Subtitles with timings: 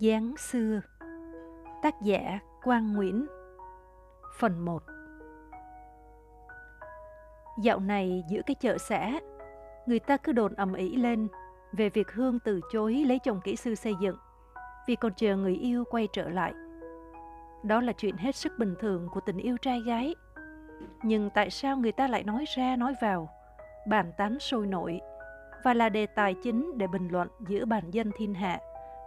[0.00, 0.80] Giáng xưa
[1.82, 3.26] Tác giả Quang Nguyễn
[4.38, 4.82] Phần 1
[7.62, 9.20] Dạo này giữa cái chợ xã,
[9.86, 11.28] người ta cứ đồn ầm ĩ lên
[11.72, 14.16] về việc Hương từ chối lấy chồng kỹ sư xây dựng
[14.86, 16.52] vì còn chờ người yêu quay trở lại.
[17.62, 20.14] Đó là chuyện hết sức bình thường của tình yêu trai gái.
[21.02, 23.28] Nhưng tại sao người ta lại nói ra nói vào,
[23.88, 25.00] bàn tán sôi nổi
[25.64, 28.60] và là đề tài chính để bình luận giữa bàn dân thiên hạ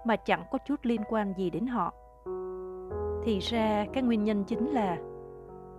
[0.06, 1.94] mà chẳng có chút liên quan gì đến họ.
[3.24, 4.98] Thì ra cái nguyên nhân chính là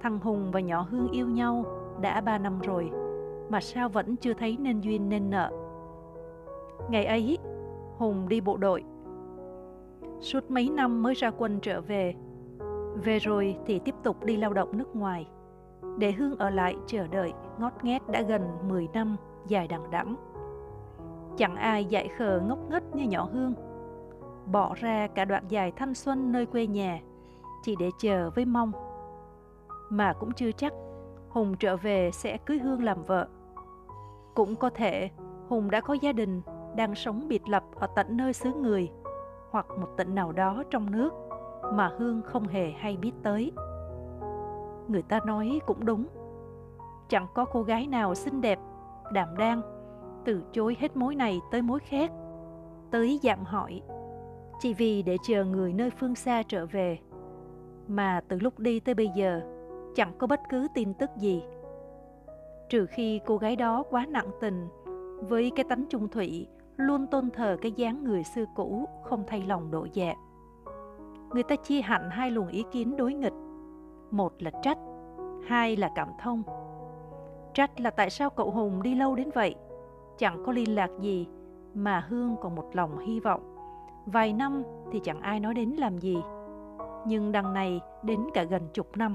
[0.00, 1.64] thằng Hùng và nhỏ Hương yêu nhau
[2.00, 2.90] đã ba năm rồi
[3.50, 5.50] mà sao vẫn chưa thấy nên duyên nên nợ.
[6.90, 7.38] Ngày ấy,
[7.96, 8.84] Hùng đi bộ đội.
[10.20, 12.14] Suốt mấy năm mới ra quân trở về.
[12.94, 15.28] Về rồi thì tiếp tục đi lao động nước ngoài.
[15.98, 19.16] Để Hương ở lại chờ đợi ngót nghét đã gần 10 năm
[19.48, 20.14] dài đằng đẵng.
[21.36, 23.54] Chẳng ai dại khờ ngốc nghếch như nhỏ Hương
[24.52, 27.00] bỏ ra cả đoạn dài thanh xuân nơi quê nhà,
[27.62, 28.72] chỉ để chờ với mong.
[29.90, 30.72] Mà cũng chưa chắc
[31.28, 33.28] hùng trở về sẽ cưới hương làm vợ.
[34.34, 35.10] Cũng có thể
[35.48, 36.42] hùng đã có gia đình,
[36.76, 38.90] đang sống biệt lập ở tận nơi xứ người,
[39.50, 41.14] hoặc một tỉnh nào đó trong nước
[41.72, 43.52] mà hương không hề hay biết tới.
[44.88, 46.06] Người ta nói cũng đúng,
[47.08, 48.58] chẳng có cô gái nào xinh đẹp
[49.12, 49.62] đảm đang,
[50.24, 52.10] từ chối hết mối này tới mối khác.
[52.90, 53.82] Tới dạng hỏi
[54.60, 56.98] chỉ vì để chờ người nơi phương xa trở về.
[57.88, 59.40] Mà từ lúc đi tới bây giờ,
[59.94, 61.42] chẳng có bất cứ tin tức gì.
[62.68, 64.68] Trừ khi cô gái đó quá nặng tình,
[65.28, 69.42] với cái tánh trung thủy, luôn tôn thờ cái dáng người xưa cũ, không thay
[69.46, 70.14] lòng độ dạ.
[71.30, 73.32] Người ta chia hẳn hai luồng ý kiến đối nghịch.
[74.10, 74.78] Một là trách,
[75.46, 76.42] hai là cảm thông.
[77.54, 79.54] Trách là tại sao cậu Hùng đi lâu đến vậy,
[80.18, 81.26] chẳng có liên lạc gì,
[81.74, 83.59] mà Hương còn một lòng hy vọng
[84.06, 84.62] Vài năm
[84.92, 86.18] thì chẳng ai nói đến làm gì,
[87.06, 89.14] nhưng đằng này đến cả gần chục năm.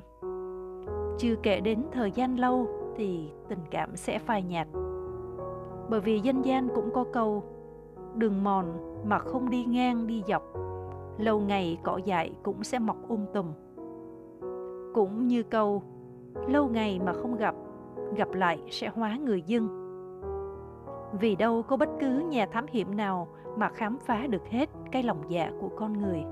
[1.17, 4.67] Chưa kể đến thời gian lâu thì tình cảm sẽ phai nhạt.
[5.89, 7.43] Bởi vì dân gian cũng có câu
[8.15, 8.65] Đường mòn
[9.05, 10.43] mà không đi ngang đi dọc
[11.17, 13.45] Lâu ngày cỏ dại cũng sẽ mọc um tùm
[14.93, 15.83] Cũng như câu
[16.47, 17.55] Lâu ngày mà không gặp
[18.15, 19.85] Gặp lại sẽ hóa người dưng
[21.19, 25.03] vì đâu có bất cứ nhà thám hiểm nào mà khám phá được hết cái
[25.03, 26.23] lòng dạ của con người.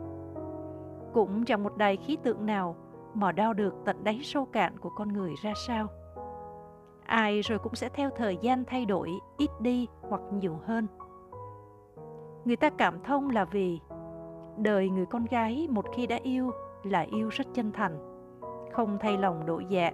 [1.14, 2.76] Cũng chẳng một đài khí tượng nào
[3.14, 5.88] mò đo được tận đáy sâu cạn của con người ra sao.
[7.06, 10.88] Ai rồi cũng sẽ theo thời gian thay đổi ít đi hoặc nhiều hơn.
[12.46, 13.80] Người ta cảm thông là vì
[14.58, 16.52] đời người con gái một khi đã yêu
[16.84, 17.98] là yêu rất chân thành,
[18.72, 19.92] không thay lòng đổi dạ.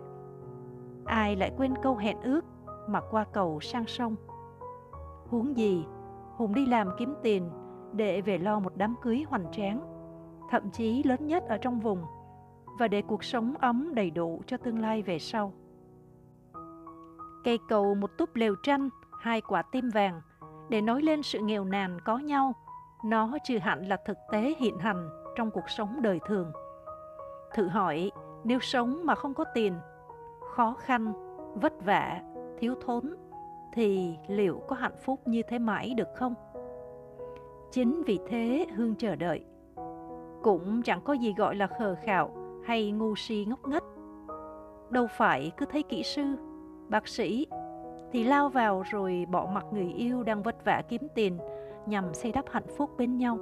[1.05, 2.41] Ai lại quên câu hẹn ước
[2.87, 4.15] mà qua cầu sang sông.
[5.29, 5.85] Huống gì,
[6.39, 7.49] Hùng đi làm kiếm tiền
[7.93, 9.81] để về lo một đám cưới hoành tráng,
[10.49, 12.03] thậm chí lớn nhất ở trong vùng,
[12.79, 15.53] và để cuộc sống ấm đầy đủ cho tương lai về sau.
[17.43, 18.89] Cây cầu một túp lều tranh,
[19.21, 20.21] hai quả tim vàng,
[20.69, 22.53] để nói lên sự nghèo nàn có nhau,
[23.05, 26.51] nó trừ hẳn là thực tế hiện hành trong cuộc sống đời thường.
[27.53, 28.11] Thử hỏi,
[28.43, 29.73] nếu sống mà không có tiền,
[30.55, 31.13] khó khăn,
[31.61, 32.21] vất vả,
[32.59, 33.15] thiếu thốn
[33.73, 36.33] thì liệu có hạnh phúc như thế mãi được không?
[37.71, 39.43] Chính vì thế Hương chờ đợi.
[40.43, 42.31] Cũng chẳng có gì gọi là khờ khạo
[42.65, 43.83] hay ngu si ngốc nghếch.
[44.89, 46.23] Đâu phải cứ thấy kỹ sư,
[46.89, 47.47] bác sĩ
[48.11, 51.37] thì lao vào rồi bỏ mặc người yêu đang vất vả kiếm tiền
[51.85, 53.37] nhằm xây đắp hạnh phúc bên nhau.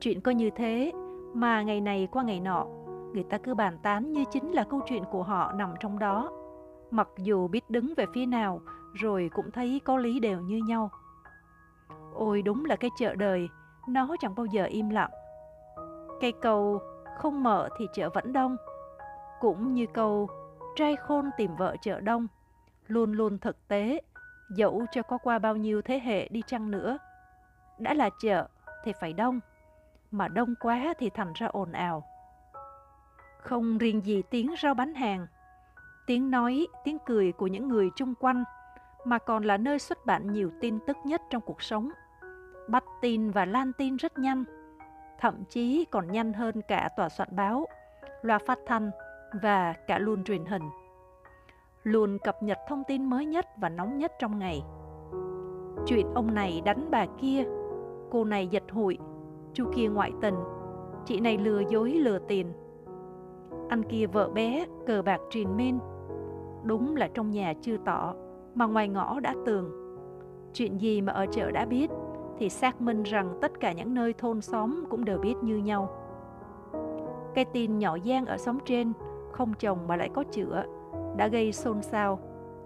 [0.00, 0.92] Chuyện có như thế
[1.34, 2.66] mà ngày này qua ngày nọ,
[3.14, 6.30] người ta cứ bàn tán như chính là câu chuyện của họ nằm trong đó
[6.92, 8.60] mặc dù biết đứng về phía nào
[8.94, 10.90] rồi cũng thấy có lý đều như nhau.
[12.14, 13.48] Ôi đúng là cái chợ đời,
[13.88, 15.10] nó chẳng bao giờ im lặng.
[16.20, 16.82] Cây cầu
[17.18, 18.56] không mở thì chợ vẫn đông.
[19.40, 20.28] Cũng như câu
[20.76, 22.26] trai khôn tìm vợ chợ đông,
[22.86, 24.00] luôn luôn thực tế,
[24.56, 26.98] dẫu cho có qua bao nhiêu thế hệ đi chăng nữa.
[27.78, 28.48] Đã là chợ
[28.84, 29.40] thì phải đông,
[30.10, 32.04] mà đông quá thì thành ra ồn ào.
[33.38, 35.26] Không riêng gì tiếng rau bán hàng,
[36.06, 38.44] tiếng nói, tiếng cười của những người chung quanh,
[39.04, 41.90] mà còn là nơi xuất bản nhiều tin tức nhất trong cuộc sống.
[42.68, 44.44] Bắt tin và lan tin rất nhanh,
[45.20, 47.66] thậm chí còn nhanh hơn cả tòa soạn báo,
[48.22, 48.90] loa phát thanh
[49.42, 50.62] và cả luôn truyền hình.
[51.82, 54.62] Luôn cập nhật thông tin mới nhất và nóng nhất trong ngày.
[55.86, 57.44] Chuyện ông này đánh bà kia,
[58.10, 58.98] cô này giật hụi,
[59.52, 60.34] chú kia ngoại tình,
[61.04, 62.52] chị này lừa dối lừa tiền.
[63.68, 65.78] Anh kia vợ bé, cờ bạc truyền men,
[66.64, 68.14] Đúng là trong nhà chưa tỏ,
[68.54, 69.70] mà ngoài ngõ đã tường.
[70.52, 71.90] Chuyện gì mà ở chợ đã biết,
[72.38, 75.90] thì xác minh rằng tất cả những nơi thôn xóm cũng đều biết như nhau.
[77.34, 78.92] Cái tin nhỏ giang ở xóm trên
[79.32, 80.64] không chồng mà lại có chữa
[81.16, 82.18] đã gây xôn xao,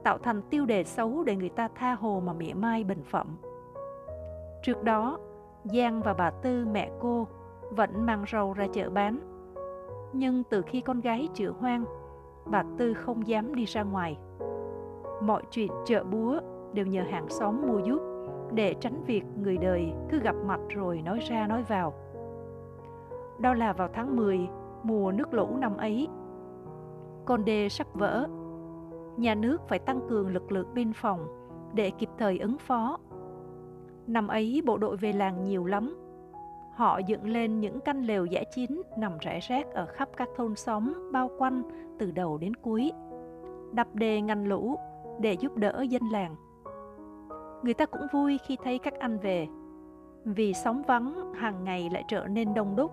[0.03, 3.37] tạo thành tiêu đề xấu để người ta tha hồ mà mỉa mai bình phẩm.
[4.63, 5.19] Trước đó,
[5.65, 7.27] Giang và bà Tư mẹ cô
[7.71, 9.19] vẫn mang rau ra chợ bán.
[10.13, 11.85] Nhưng từ khi con gái chữa hoang,
[12.47, 14.19] bà Tư không dám đi ra ngoài.
[15.23, 16.41] Mọi chuyện chợ búa
[16.73, 18.03] đều nhờ hàng xóm mua giúp
[18.53, 21.95] để tránh việc người đời cứ gặp mặt rồi nói ra nói vào.
[23.39, 24.49] Đó là vào tháng 10,
[24.83, 26.09] mùa nước lũ năm ấy.
[27.25, 28.29] Con đê sắp vỡ.
[29.17, 31.27] Nhà nước phải tăng cường lực lượng biên phòng
[31.75, 32.99] để kịp thời ứng phó.
[34.07, 36.06] Năm ấy bộ đội về làng nhiều lắm.
[36.77, 40.55] Họ dựng lên những căn lều giả chín nằm rải rác ở khắp các thôn
[40.55, 41.63] xóm bao quanh
[41.99, 42.93] từ đầu đến cuối.
[43.73, 44.77] Đập đề ngăn lũ
[45.21, 46.37] để giúp đỡ dân làng.
[47.63, 49.47] Người ta cũng vui khi thấy các anh về,
[50.25, 52.93] vì sóng vắng hàng ngày lại trở nên đông đúc.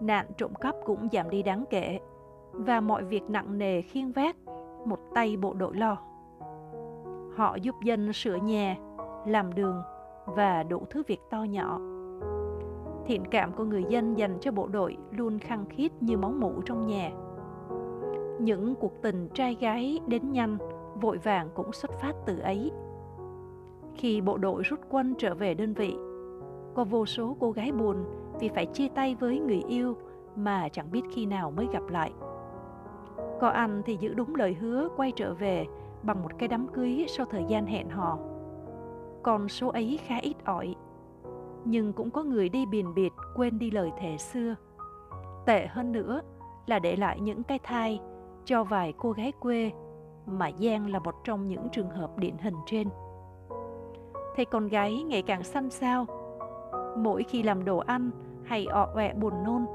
[0.00, 1.98] Nạn trộm cắp cũng giảm đi đáng kể,
[2.52, 4.36] và mọi việc nặng nề khiêng vác,
[4.84, 5.96] một tay bộ đội lo.
[7.36, 8.76] Họ giúp dân sửa nhà,
[9.26, 9.82] làm đường
[10.26, 11.80] và đủ thứ việc to nhỏ.
[13.06, 16.62] Thiện cảm của người dân dành cho bộ đội luôn khăng khít như máu mủ
[16.64, 17.10] trong nhà.
[18.40, 20.58] Những cuộc tình trai gái đến nhanh,
[21.00, 22.70] vội vàng cũng xuất phát từ ấy.
[23.94, 25.96] Khi bộ đội rút quân trở về đơn vị,
[26.74, 27.96] có vô số cô gái buồn
[28.40, 29.96] vì phải chia tay với người yêu
[30.36, 32.12] mà chẳng biết khi nào mới gặp lại.
[33.40, 35.66] Có anh thì giữ đúng lời hứa quay trở về
[36.02, 38.18] bằng một cái đám cưới sau thời gian hẹn hò.
[39.22, 40.74] Còn số ấy khá ít ỏi.
[41.68, 44.54] Nhưng cũng có người đi biền biệt quên đi lời thề xưa.
[45.46, 46.20] Tệ hơn nữa
[46.66, 48.00] là để lại những cái thai
[48.44, 49.72] cho vài cô gái quê
[50.26, 52.88] mà Giang là một trong những trường hợp điển hình trên.
[54.36, 56.06] Thấy con gái ngày càng xanh xao,
[56.96, 58.10] mỗi khi làm đồ ăn
[58.44, 59.66] hay ọ ọe buồn nôn.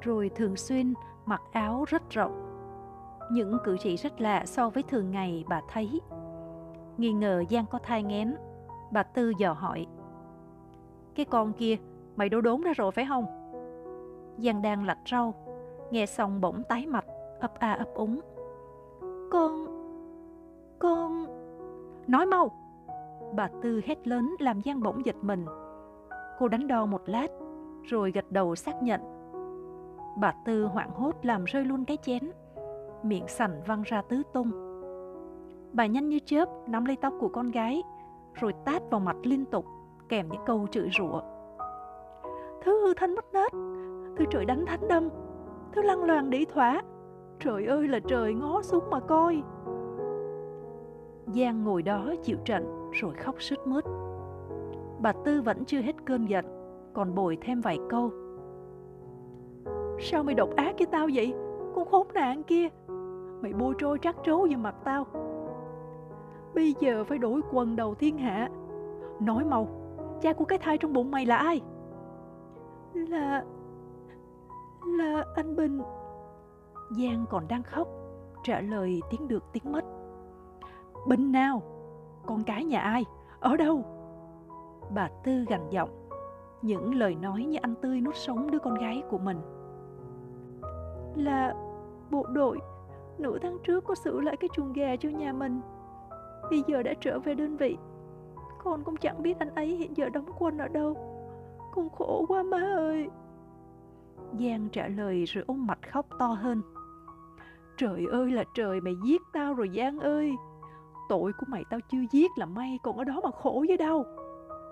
[0.00, 0.94] Rồi thường xuyên
[1.26, 2.48] mặc áo rất rộng.
[3.30, 6.00] Những cử chỉ rất lạ so với thường ngày bà thấy.
[6.96, 8.34] Nghi ngờ Giang có thai nghén,
[8.92, 9.86] bà Tư dò hỏi.
[11.14, 11.76] Cái con kia,
[12.16, 13.26] mày đố đốn ra rồi phải không?
[14.38, 15.34] Giang đang lạch rau,
[15.90, 17.04] nghe xong bỗng tái mặt,
[17.40, 18.20] ấp a ấp úng.
[19.30, 19.66] Con...
[20.78, 21.26] con...
[22.06, 22.50] Nói mau!
[23.34, 25.46] Bà Tư hét lớn làm Giang bỗng giật mình.
[26.38, 27.28] Cô đánh đo một lát,
[27.82, 29.00] rồi gật đầu xác nhận.
[30.20, 32.22] Bà Tư hoảng hốt làm rơi luôn cái chén.
[33.02, 34.50] Miệng sành văng ra tứ tung.
[35.72, 37.82] Bà nhanh như chớp nắm lấy tóc của con gái,
[38.34, 39.64] rồi tát vào mặt liên tục,
[40.08, 41.20] kèm những câu chửi rủa.
[42.64, 43.52] Thứ hư thân mất nết,
[44.16, 45.08] thứ trời đánh thánh đâm,
[45.72, 46.82] thứ lăng loàn đĩ thỏa,
[47.44, 49.42] Trời ơi là trời ngó xuống mà coi.
[51.26, 53.84] Giang ngồi đó chịu trận rồi khóc sứt mướt.
[55.00, 56.44] Bà Tư vẫn chưa hết cơn giận
[56.94, 58.10] Còn bồi thêm vài câu.
[60.00, 61.34] Sao mày độc ác với tao vậy?
[61.74, 62.68] Con khốn nạn kia.
[63.42, 65.06] Mày bôi trôi trắc trố vào mặt tao.
[66.54, 68.48] Bây giờ phải đổi quần đầu thiên hạ.
[69.20, 69.68] Nói mau
[70.22, 71.60] Cha của cái thai trong bụng mày là ai
[72.94, 73.44] Là
[74.86, 75.82] Là anh Bình
[76.90, 77.88] Giang còn đang khóc,
[78.42, 79.84] trả lời tiếng được tiếng mất.
[81.08, 81.62] Bình nào?
[82.26, 83.04] Con cái nhà ai?
[83.40, 83.84] Ở đâu?
[84.94, 86.08] Bà Tư gằn giọng,
[86.62, 89.40] những lời nói như anh tươi nuốt sống đứa con gái của mình.
[91.16, 91.54] Là
[92.10, 92.58] bộ đội,
[93.18, 95.60] nửa tháng trước có xử lại cái chuồng gà cho nhà mình.
[96.50, 97.76] Bây giờ đã trở về đơn vị.
[98.64, 100.96] Con cũng chẳng biết anh ấy hiện giờ đóng quân ở đâu.
[101.74, 103.08] Con khổ quá má ơi.
[104.40, 106.62] Giang trả lời rồi ôm mặt khóc to hơn.
[107.76, 110.32] Trời ơi là trời mày giết tao rồi Giang ơi.
[111.08, 114.04] Tội của mày tao chưa giết là may Còn ở đó mà khổ với đâu.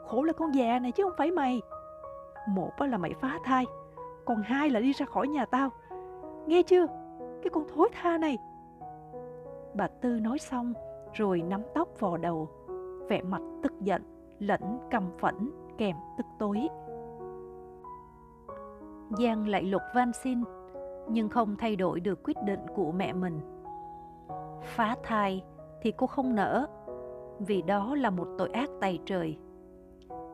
[0.07, 1.61] Khổ là con già này chứ không phải mày.
[2.49, 3.67] Một là mày phá thai,
[4.25, 5.71] Còn hai là đi ra khỏi nhà tao.
[6.47, 6.87] Nghe chưa?
[7.43, 8.39] Cái con thối tha này.
[9.75, 10.73] Bà Tư nói xong
[11.15, 12.49] Rồi nắm tóc vò đầu.
[13.11, 14.03] Vẻ mặt tức giận
[14.39, 16.69] Lẫn căm phẫn kèm tức tối
[19.19, 20.45] Giang lại lục van xin
[21.09, 23.41] nhưng không thay đổi được quyết định của mẹ mình.
[24.63, 25.45] Phá thai
[25.83, 26.67] thì cô không nỡ,
[27.39, 29.39] vì đó là một tội ác tày trời.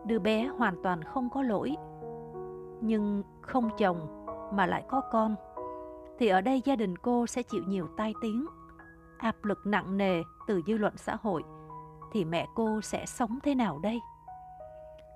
[0.06, 1.76] Đứa bé hoàn toàn không có lỗi,
[2.80, 5.34] nhưng không chồng mà lại có con,
[6.18, 8.46] thì ở đây gia đình cô sẽ chịu nhiều tai tiếng,
[9.18, 11.42] áp lực nặng nề từ dư luận xã hội,
[12.16, 14.00] thì mẹ cô sẽ sống thế nào đây?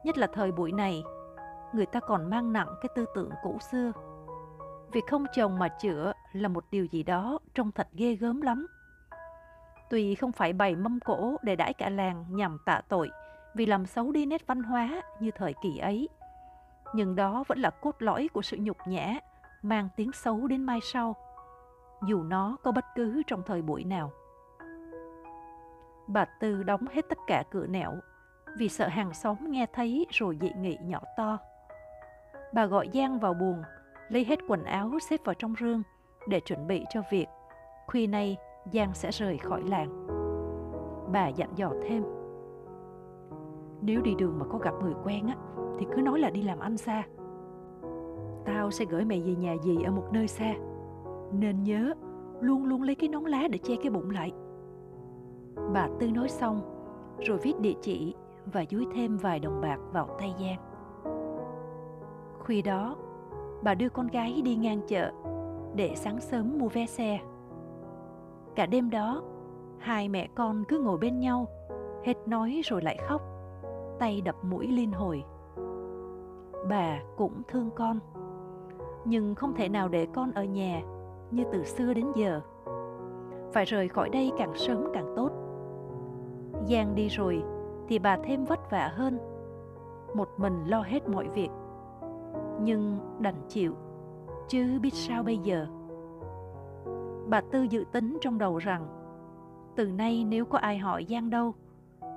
[0.05, 1.03] Nhất là thời buổi này,
[1.73, 3.93] người ta còn mang nặng cái tư tưởng cũ xưa
[4.93, 8.67] Việc không chồng mà chữa là một điều gì đó trông thật ghê gớm lắm.
[9.91, 13.11] Tuy không phải bày mâm cổ để đãi cả làng nhằm tạ tội
[13.55, 16.09] vì làm xấu đi nét văn hóa như thời kỳ ấy.
[16.95, 19.19] Nhưng đó vẫn là cốt lõi của sự nhục nhã,
[19.63, 21.17] mang tiếng xấu đến mai sau,
[22.07, 24.13] dù nó có bất cứ trong thời buổi nào.
[26.13, 27.93] Bà Tư đóng hết tất cả cửa nẻo
[28.59, 31.39] vì sợ hàng xóm nghe thấy rồi dị nghị nhỏ to.
[32.55, 33.63] Bà gọi Giang vào buồng,
[34.09, 35.83] lấy hết quần áo xếp vào trong rương
[36.29, 37.27] để chuẩn bị cho việc.
[37.87, 38.37] Khuya nay
[38.73, 40.07] Giang sẽ rời khỏi làng.
[41.13, 42.05] Bà dặn dò thêm.
[43.83, 45.35] Nếu đi đường mà có gặp người quen á,
[45.79, 47.03] thì cứ nói là đi làm ăn xa.
[48.45, 50.55] Tao sẽ gửi mày về nhà dì ở một nơi xa.
[51.33, 51.95] Nên nhớ,
[52.41, 54.30] luôn luôn lấy cái nón lá để che cái bụng lại.
[55.73, 56.61] Bà Tư nói xong,
[57.19, 58.15] rồi viết địa chỉ
[58.53, 60.59] và dúi thêm vài đồng bạc vào tay Giang.
[62.39, 62.97] Khuya đó,
[63.63, 65.13] bà đưa con gái đi ngang chợ
[65.75, 67.19] để sáng sớm mua vé xe.
[68.55, 69.23] Cả đêm đó,
[69.79, 71.47] hai mẹ con cứ ngồi bên nhau,
[72.05, 73.23] hết nói rồi lại khóc,
[73.99, 75.25] tay đập mũi liên hồi.
[76.69, 77.99] Bà cũng thương con,
[79.05, 80.83] nhưng không thể nào để con ở nhà
[81.31, 82.41] như từ xưa đến giờ.
[83.53, 85.40] Phải rời khỏi đây càng sớm càng tốt.
[86.69, 87.43] Giang đi rồi
[87.89, 89.19] thì bà thêm vất vả hơn.
[90.15, 91.49] Một mình lo hết mọi việc.
[92.61, 93.75] Nhưng đành chịu,
[94.49, 95.67] chứ biết sao bây giờ.
[97.29, 98.87] Bà Tư dự tính trong đầu rằng
[99.77, 101.53] từ nay nếu có ai hỏi Giang đâu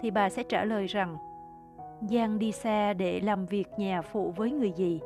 [0.02, 1.18] thì bà sẽ trả lời rằng
[2.10, 5.02] Giang đi xa để làm việc nhà phụ với người gì.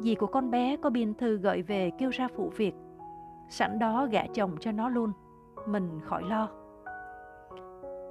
[0.00, 2.74] Dì của con bé có biên thư gợi về kêu ra phụ việc.
[3.48, 5.12] Sẵn đó gả chồng cho nó luôn,
[5.66, 6.48] mình khỏi lo.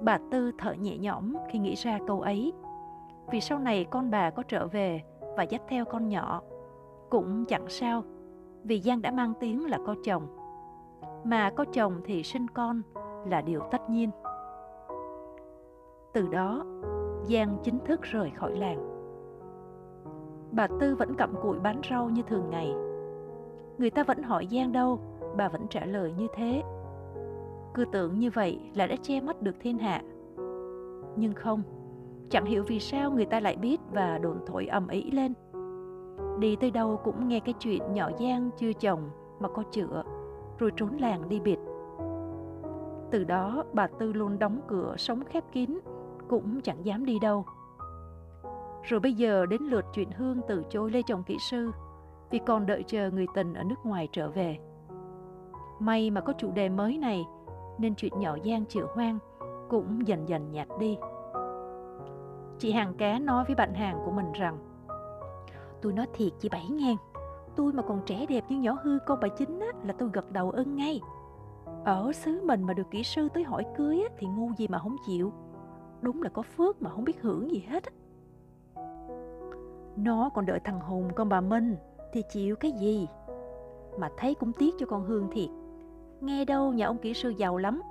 [0.00, 2.52] Bà Tư thở nhẹ nhõm khi nghĩ ra câu ấy.
[3.30, 5.02] Vì sau này con bà có trở về
[5.36, 6.42] và dắt theo con nhỏ.
[7.10, 8.02] Cũng chẳng sao,
[8.64, 10.26] vì Giang đã mang tiếng là có chồng.
[11.24, 12.82] Mà có chồng thì sinh con
[13.26, 14.10] là điều tất nhiên.
[16.12, 16.64] Từ đó,
[17.28, 18.90] Giang chính thức rời khỏi làng.
[20.52, 22.74] Bà Tư vẫn cặm cụi bán rau như thường ngày.
[23.78, 25.00] Người ta vẫn hỏi Giang đâu,
[25.36, 26.62] bà vẫn trả lời như thế
[27.74, 30.02] cứ tưởng như vậy là đã che mắt được thiên hạ.
[31.16, 31.62] Nhưng không,
[32.30, 35.32] chẳng hiểu vì sao người ta lại biết và đồn thổi ầm ĩ lên.
[36.38, 40.02] Đi tới đâu cũng nghe cái chuyện nhỏ Giang chưa chồng mà có chữa,
[40.58, 41.58] rồi trốn làng đi biệt.
[43.10, 45.78] Từ đó bà Tư luôn đóng cửa sống khép kín,
[46.28, 47.44] cũng chẳng dám đi đâu.
[48.82, 51.70] Rồi bây giờ đến lượt chuyện Hương từ chối lê chồng kỹ sư
[52.30, 54.58] vì còn đợi chờ người tình ở nước ngoài trở về.
[55.78, 57.24] May mà có chủ đề mới này
[57.78, 59.18] nên chuyện nhỏ Giang chịu hoang
[59.68, 60.98] cũng dần dần nhạt đi.
[62.58, 64.58] Chị hàng cá nói với bạn hàng của mình rằng
[65.82, 66.96] Tôi nói thiệt chị Bảy ngàn
[67.56, 70.32] Tôi mà còn trẻ đẹp như nhỏ hư con bà chính á, là tôi gật
[70.32, 71.00] đầu ưng ngay
[71.84, 74.78] Ở xứ mình mà được kỹ sư tới hỏi cưới á, thì ngu gì mà
[74.78, 75.32] không chịu
[76.00, 77.92] Đúng là có phước mà không biết hưởng gì hết á.
[79.96, 81.76] Nó còn đợi thằng Hùng con bà Minh
[82.12, 83.06] Thì chịu cái gì
[83.98, 85.48] Mà thấy cũng tiếc cho con Hương thiệt
[86.24, 87.82] Nghe đâu nhà ông kỹ sư giàu lắm,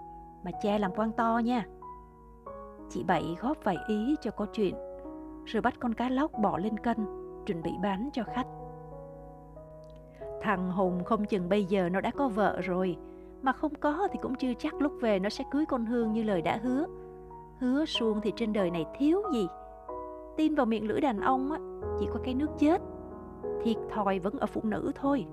[0.44, 1.66] mà cha làm quan to nha.
[2.90, 4.76] Chị Bảy góp vài ý cho có chuyện,
[5.46, 6.98] rồi bắt con cá lóc bỏ lên cân,
[7.46, 8.48] chuẩn bị bán cho khách.
[10.42, 12.98] Thằng Hùng không chừng bây giờ nó đã có vợ rồi,
[13.42, 16.24] mà không có thì cũng chưa chắc lúc về nó sẽ cưới con Hương như
[16.24, 16.86] lời đã hứa.
[17.60, 19.48] Hứa suông thì trên đời này thiếu gì.
[20.38, 21.60] Tin vào miệng lưỡi đàn ông á,
[22.00, 22.82] chỉ có cái nước chết.
[23.64, 25.26] Thiệt thòi vẫn ở phụ nữ thôi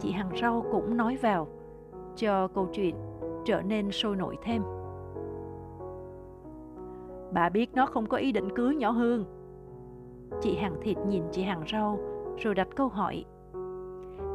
[0.00, 1.48] chị Hằng Rau cũng nói vào,
[2.16, 2.94] cho câu chuyện
[3.44, 4.62] trở nên sôi nổi thêm.
[7.32, 9.24] Bà biết nó không có ý định cưới nhỏ Hương.
[10.40, 11.98] Chị Hằng Thịt nhìn chị Hằng Rau
[12.38, 13.24] rồi đặt câu hỏi.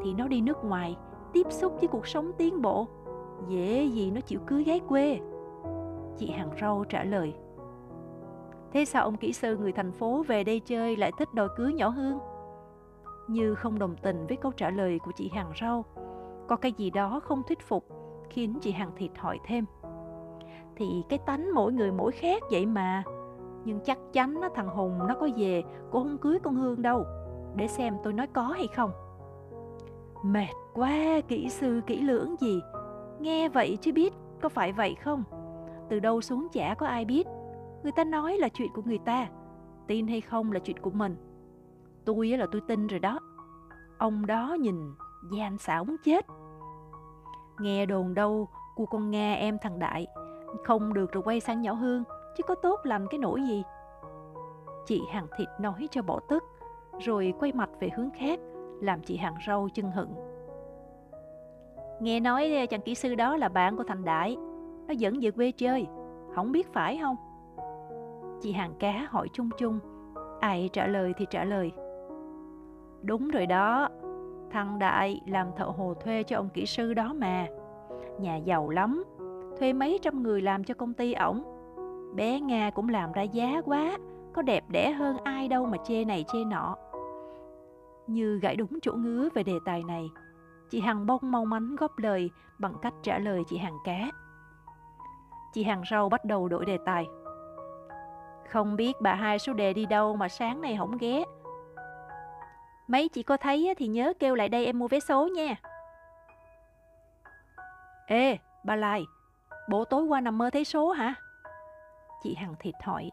[0.03, 0.97] Thì nó đi nước ngoài,
[1.33, 2.87] tiếp xúc với cuộc sống tiến bộ.
[3.47, 5.19] Dễ gì nó chịu cưới gái quê.
[6.17, 7.33] Chị Hằng Rau trả lời.
[8.73, 11.73] Thế sao ông kỹ sư người thành phố về đây chơi lại thích đòi cưới
[11.73, 12.19] nhỏ Hương?
[13.29, 15.86] Như không đồng tình với câu trả lời của chị hàng rau.
[16.48, 17.86] Có cái gì đó không thuyết phục
[18.29, 19.65] khiến chị hàng thịt hỏi thêm.
[20.75, 23.03] Thì cái tánh mỗi người mỗi khác vậy mà.
[23.65, 27.03] Nhưng chắc chắn nó thằng Hùng nó có về, cô không cưới con Hương đâu.
[27.55, 28.91] Để xem tôi nói có hay không.
[30.24, 32.62] Mệt quá, kỹ sư kỹ lưỡng gì.
[33.19, 35.24] Nghe vậy chứ biết có phải vậy không?
[35.89, 37.27] Từ đâu xuống chả có ai biết.
[37.83, 39.27] Người ta nói là chuyện của người ta.
[39.88, 41.15] Tin hay không là chuyện của mình
[42.15, 43.19] tôi là tôi tin rồi đó.
[43.97, 44.93] Ông đó nhìn
[45.31, 46.25] gian xảo muốn chết.
[47.59, 50.07] Nghe đồn đâu cô con nga em thằng đại
[50.63, 52.03] không được rồi quay sang nhỏ hương
[52.37, 53.63] chứ có tốt làm cái nỗi gì.
[54.85, 56.43] Chị hàng thịt nói cho bỏ tức
[56.99, 58.39] rồi quay mặt về hướng khác
[58.81, 60.07] làm chị hàng rau chân hận.
[62.01, 64.37] Nghe nói ờ, chàng kỹ sư đó là bạn của thành đại
[64.87, 65.87] nó dẫn về quê chơi
[66.35, 67.15] không biết phải không?
[68.41, 69.79] Chị hàng cá hỏi chung chung,
[70.39, 71.71] ai trả lời thì trả lời.
[73.01, 73.89] Đúng rồi đó,
[74.51, 77.47] thằng Đại làm thợ hồ thuê cho ông kỹ sư đó mà.
[78.19, 79.03] Nhà giàu lắm,
[79.59, 81.43] thuê mấy trăm người làm cho công ty ổng.
[82.15, 83.97] Bé Nga cũng làm ra giá quá,
[84.33, 86.75] có đẹp đẽ hơn ai đâu mà chê này chê nọ.
[88.07, 90.09] Như gãy đúng chỗ ngứa về đề tài này,
[90.69, 92.29] chị Hằng bông mau mắn góp lời
[92.59, 94.11] bằng cách trả lời chị Hằng cá.
[95.53, 97.07] Chị Hằng rau bắt đầu đổi đề tài.
[98.49, 101.23] Không biết bà hai số đề đi đâu mà sáng nay không ghé.
[102.89, 105.55] Mấy chị có thấy thì nhớ kêu lại đây em mua vé số nha.
[108.08, 109.05] Ê, bà Lai,
[109.69, 111.13] bộ tối qua nằm mơ thấy số hả?
[112.24, 113.12] Chị Hằng thịt hỏi.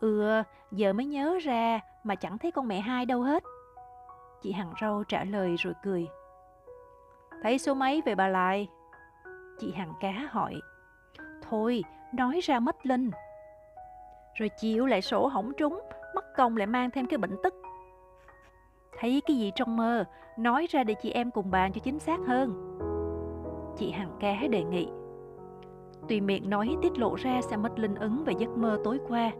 [0.00, 3.42] Ừ, giờ mới nhớ ra mà chẳng thấy con mẹ hai đâu hết.
[4.42, 6.08] Chị Hằng rau trả lời rồi cười.
[7.42, 8.68] Thấy số mấy về bà Lai?
[9.58, 10.54] Chị Hằng cá hỏi.
[11.48, 13.10] Thôi, nói ra mất linh.
[14.34, 15.80] Rồi chịu lại sổ hỏng trúng,
[16.14, 17.54] mất công lại mang thêm cái bệnh tức.
[19.00, 20.04] Thấy cái gì trong mơ,
[20.36, 22.52] nói ra để chị em cùng bàn cho chính xác hơn.
[23.76, 24.88] Chị Hằng cá đề nghị.
[26.08, 29.30] Tùy miệng nói tiết lộ ra sẽ mất linh ứng về giấc mơ tối qua,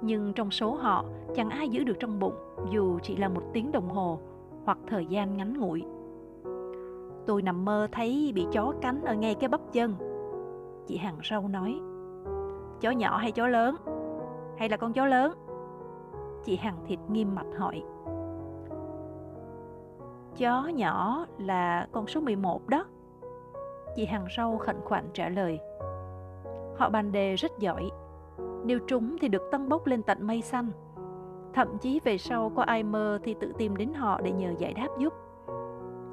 [0.00, 2.34] nhưng trong số họ chẳng ai giữ được trong bụng
[2.70, 4.18] dù chỉ là một tiếng đồng hồ
[4.64, 5.84] hoặc thời gian ngắn ngủi.
[7.26, 9.94] Tôi nằm mơ thấy bị chó cắn ở ngay cái bắp chân.
[10.86, 11.80] Chị Hằng Râu nói,
[12.80, 13.76] chó nhỏ hay chó lớn?
[14.56, 15.32] Hay là con chó lớn?
[16.44, 17.82] Chị Hằng Thịt nghiêm mặt hỏi.
[20.38, 22.84] Chó nhỏ là con số 11 đó.
[23.96, 25.58] Chị Hằng Sâu khẩn khoản trả lời.
[26.76, 27.90] Họ bàn đề rất giỏi.
[28.64, 30.70] Nếu trúng thì được tăng bốc lên tận mây xanh.
[31.54, 34.72] Thậm chí về sau có ai mơ thì tự tìm đến họ để nhờ giải
[34.74, 35.12] đáp giúp.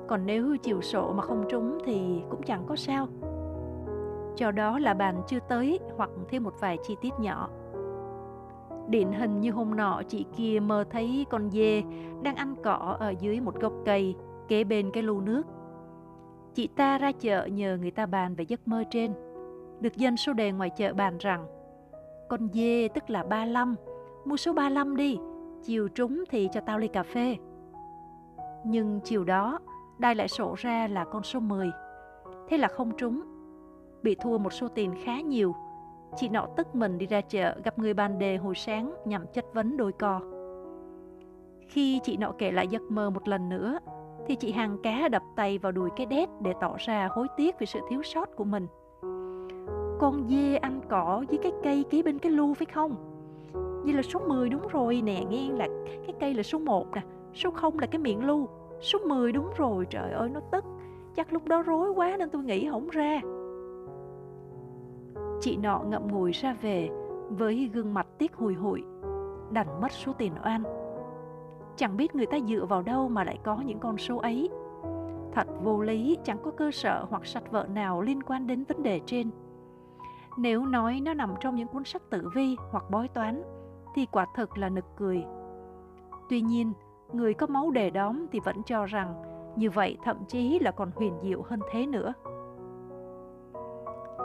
[0.07, 3.07] Còn nếu chiều sổ mà không trúng thì cũng chẳng có sao.
[4.35, 7.49] Cho đó là bàn chưa tới hoặc thêm một vài chi tiết nhỏ.
[8.89, 11.83] Điển hình như hôm nọ chị kia mơ thấy con dê
[12.23, 14.15] đang ăn cỏ ở dưới một gốc cây
[14.47, 15.43] kế bên cái lu nước.
[16.53, 19.13] Chị ta ra chợ nhờ người ta bàn về giấc mơ trên.
[19.79, 21.45] Được dân số đề ngoài chợ bàn rằng
[22.29, 23.75] con dê tức là 35,
[24.25, 25.17] mua số 35 đi,
[25.63, 27.37] chiều trúng thì cho tao ly cà phê.
[28.65, 29.59] Nhưng chiều đó,
[29.97, 31.71] đai lại sổ ra là con số 10.
[32.49, 33.21] Thế là không trúng.
[34.03, 35.55] Bị thua một số tiền khá nhiều.
[36.15, 39.45] Chị nọ tức mình đi ra chợ gặp người bàn đề hồi sáng nhằm chất
[39.53, 40.21] vấn đôi co.
[41.67, 43.79] Khi chị nọ kể lại giấc mơ một lần nữa,
[44.27, 47.59] thì chị hàng cá đập tay vào đùi cái đét để tỏ ra hối tiếc
[47.59, 48.67] về sự thiếu sót của mình.
[49.99, 52.95] Con dê ăn cỏ với cái cây kế bên cái lu phải không?
[53.83, 57.01] Vậy là số 10 đúng rồi nè, nghe là cái cây là số 1 nè,
[57.33, 58.47] số 0 là cái miệng lu,
[58.81, 60.65] số 10 đúng rồi, trời ơi nó tức.
[61.15, 63.21] Chắc lúc đó rối quá nên tôi nghĩ không ra.
[65.45, 66.89] Chị nọ ngậm ngùi ra về
[67.29, 68.83] với gương mặt tiếc hùi hụi,
[69.51, 70.63] đành mất số tiền oan.
[71.75, 74.49] Chẳng biết người ta dựa vào đâu mà lại có những con số ấy.
[75.33, 78.83] Thật vô lý, chẳng có cơ sở hoặc sách vợ nào liên quan đến vấn
[78.83, 79.29] đề trên.
[80.37, 83.43] Nếu nói nó nằm trong những cuốn sách tử vi hoặc bói toán,
[83.95, 85.23] thì quả thực là nực cười.
[86.29, 86.73] Tuy nhiên,
[87.13, 89.23] người có máu đề đóm thì vẫn cho rằng
[89.55, 92.13] như vậy thậm chí là còn huyền diệu hơn thế nữa.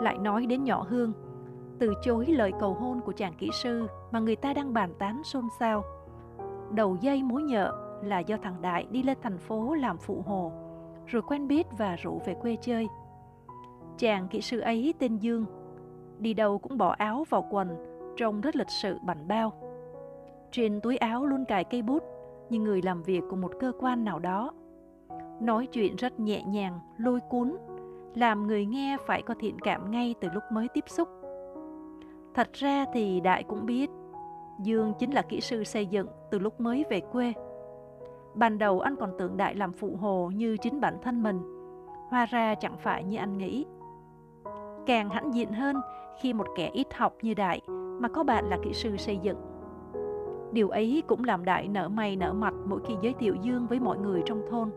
[0.01, 1.13] Lại nói đến nhỏ Hương,
[1.79, 5.25] từ chối lời cầu hôn của chàng kỹ sư mà người ta đang bàn tán
[5.25, 5.85] xôn xao.
[6.75, 7.73] Đầu dây mối nhợ
[8.05, 10.53] là do thằng Đại đi lên thành phố làm phụ hồ,
[11.07, 12.89] rồi quen biết và rủ về quê chơi.
[13.99, 15.45] Chàng kỹ sư ấy tên Dương,
[16.19, 17.77] đi đâu cũng bỏ áo vào quần,
[18.17, 19.53] trông rất lịch sự bảnh bao.
[20.53, 22.03] Trên túi áo luôn cài cây bút
[22.51, 24.53] như người làm việc của một cơ quan nào đó.
[25.41, 27.57] Nói chuyện rất nhẹ nhàng, lôi cuốn,
[28.15, 31.09] làm người nghe phải có thiện cảm ngay từ lúc mới tiếp xúc.
[32.35, 33.91] Thật ra thì Đại cũng biết,
[34.63, 37.33] Dương chính là kỹ sư xây dựng từ lúc mới về quê.
[38.35, 41.41] Ban đầu anh còn tưởng Đại làm phụ hồ như chính bản thân mình,
[42.09, 43.67] hoa ra chẳng phải như anh nghĩ.
[44.87, 45.77] Càng hãnh diện hơn
[46.21, 47.61] khi một kẻ ít học như Đại
[48.01, 49.39] mà có bạn là kỹ sư xây dựng.
[50.53, 53.81] Điều ấy cũng làm Đại nở mày nở mặt mỗi khi giới thiệu Dương với
[53.81, 54.71] mọi người trong thôn.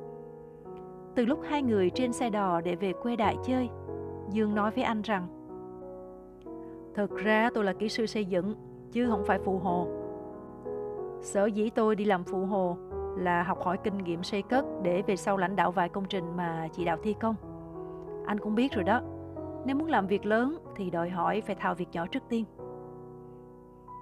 [1.16, 3.70] Từ lúc hai người trên xe đò để về quê Đại chơi,
[4.30, 5.28] Dương nói với anh rằng
[6.96, 8.56] Thật ra tôi là kỹ sư xây dựng,
[8.92, 9.88] chứ không phải phụ hồ.
[11.22, 12.78] Sở dĩ tôi đi làm phụ hồ
[13.18, 16.38] là học hỏi kinh nghiệm xây cất để về sau lãnh đạo vài công trình
[16.38, 17.36] mà chỉ đạo thi công.
[18.26, 19.02] Anh cũng biết rồi đó,
[19.66, 22.46] nếu muốn làm việc lớn thì đòi hỏi phải thao việc nhỏ trước tiên.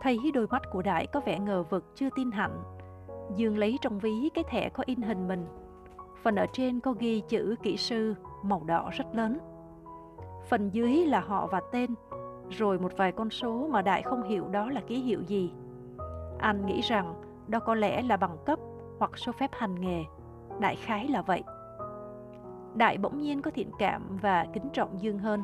[0.01, 2.63] Thấy đôi mắt của Đại có vẻ ngờ vực chưa tin hạnh.
[3.35, 5.45] Dương lấy trong ví cái thẻ có in hình mình.
[6.23, 9.37] Phần ở trên có ghi chữ kỹ sư màu đỏ rất lớn.
[10.49, 11.95] Phần dưới là họ và tên,
[12.49, 15.53] rồi một vài con số mà Đại không hiểu đó là ký hiệu gì.
[16.39, 18.59] Anh nghĩ rằng đó có lẽ là bằng cấp
[18.99, 20.03] hoặc số phép hành nghề.
[20.59, 21.43] Đại khái là vậy.
[22.75, 25.43] Đại bỗng nhiên có thiện cảm và kính trọng Dương hơn.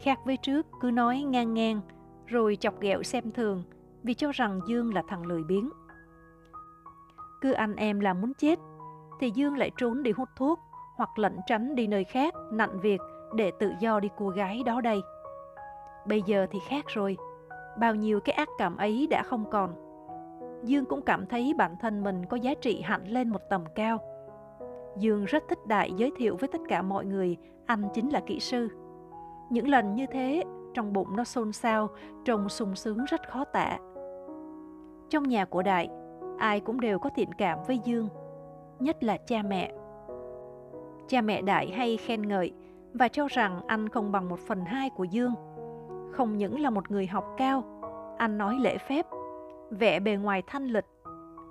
[0.00, 1.80] Khác với trước, cứ nói ngang ngang,
[2.26, 3.62] rồi chọc ghẹo xem thường
[4.02, 5.70] vì cho rằng Dương là thằng lười biếng.
[7.40, 8.58] Cứ anh em là muốn chết,
[9.20, 10.60] thì Dương lại trốn đi hút thuốc
[10.96, 13.00] hoặc lẩn tránh đi nơi khác, nặn việc
[13.34, 15.02] để tự do đi cô gái đó đây.
[16.06, 17.16] Bây giờ thì khác rồi,
[17.78, 19.74] bao nhiêu cái ác cảm ấy đã không còn.
[20.64, 23.98] Dương cũng cảm thấy bản thân mình có giá trị hẳn lên một tầm cao.
[24.96, 28.40] Dương rất thích Đại giới thiệu với tất cả mọi người anh chính là kỹ
[28.40, 28.68] sư.
[29.50, 31.88] Những lần như thế, trong bụng nó xôn xao,
[32.24, 33.78] trông sung sướng rất khó tả.
[35.08, 35.88] Trong nhà của Đại,
[36.38, 38.08] ai cũng đều có thiện cảm với Dương,
[38.80, 39.72] nhất là cha mẹ.
[41.08, 42.52] Cha mẹ Đại hay khen ngợi
[42.94, 45.34] và cho rằng anh không bằng một phần hai của Dương.
[46.12, 47.64] Không những là một người học cao,
[48.18, 49.06] anh nói lễ phép,
[49.70, 50.86] vẻ bề ngoài thanh lịch,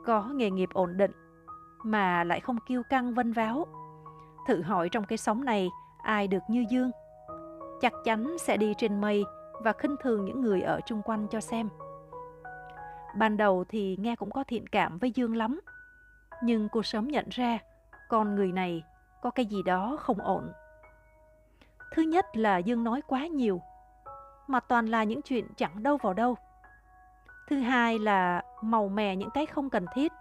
[0.06, 1.12] có nghề nghiệp ổn định,
[1.84, 3.66] mà lại không kiêu căng vân váo.
[4.48, 5.70] Thử hỏi trong cái sống này,
[6.04, 6.92] ai được như Dương?
[7.82, 9.24] Chắc chắn sẽ đi trên mây
[9.64, 11.70] và khinh thường những người ở chung quanh cho xem.
[13.18, 15.60] Ban đầu thì nghe cũng có thiện cảm với Dương lắm,
[16.44, 17.60] nhưng cô sớm nhận ra
[18.10, 18.84] con người này
[19.22, 20.52] có cái gì đó không ổn.
[21.96, 23.62] Thứ nhất là Dương nói quá nhiều,
[24.48, 26.36] mà toàn là những chuyện chẳng đâu vào đâu.
[27.50, 30.12] Thứ hai là màu mè những cái không cần thiết.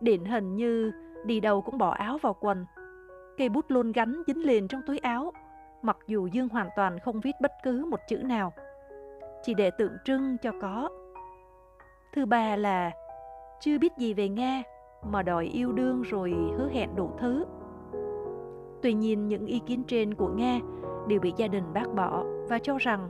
[0.00, 0.92] Điển hình như
[1.24, 2.66] đi đâu cũng bỏ áo vào quần.
[3.38, 5.32] Cây bút luôn gắn dính liền trong túi áo,
[5.82, 8.52] mặc dù Dương hoàn toàn không viết bất cứ một chữ nào.
[9.42, 10.88] Chỉ để tượng trưng cho có.
[12.14, 12.90] Thứ ba là
[13.60, 14.62] chưa biết gì về Nga
[15.12, 17.44] mà đòi yêu đương rồi hứa hẹn đủ thứ.
[18.82, 20.60] Tuy nhiên những ý kiến trên của Nga
[21.08, 23.08] đều bị gia đình bác bỏ và cho rằng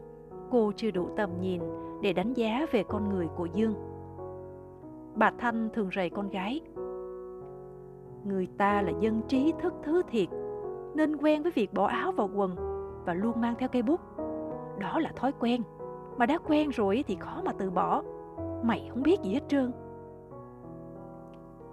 [0.51, 1.63] cô chưa đủ tầm nhìn
[2.03, 3.75] để đánh giá về con người của Dương.
[5.15, 6.61] Bà Thanh thường rầy con gái.
[8.25, 10.29] Người ta là dân trí thức thứ thiệt,
[10.95, 12.55] nên quen với việc bỏ áo vào quần
[13.07, 14.01] và luôn mang theo cây bút.
[14.79, 15.63] Đó là thói quen,
[16.17, 18.03] mà đã quen rồi thì khó mà từ bỏ.
[18.63, 19.73] Mày không biết gì hết trơn.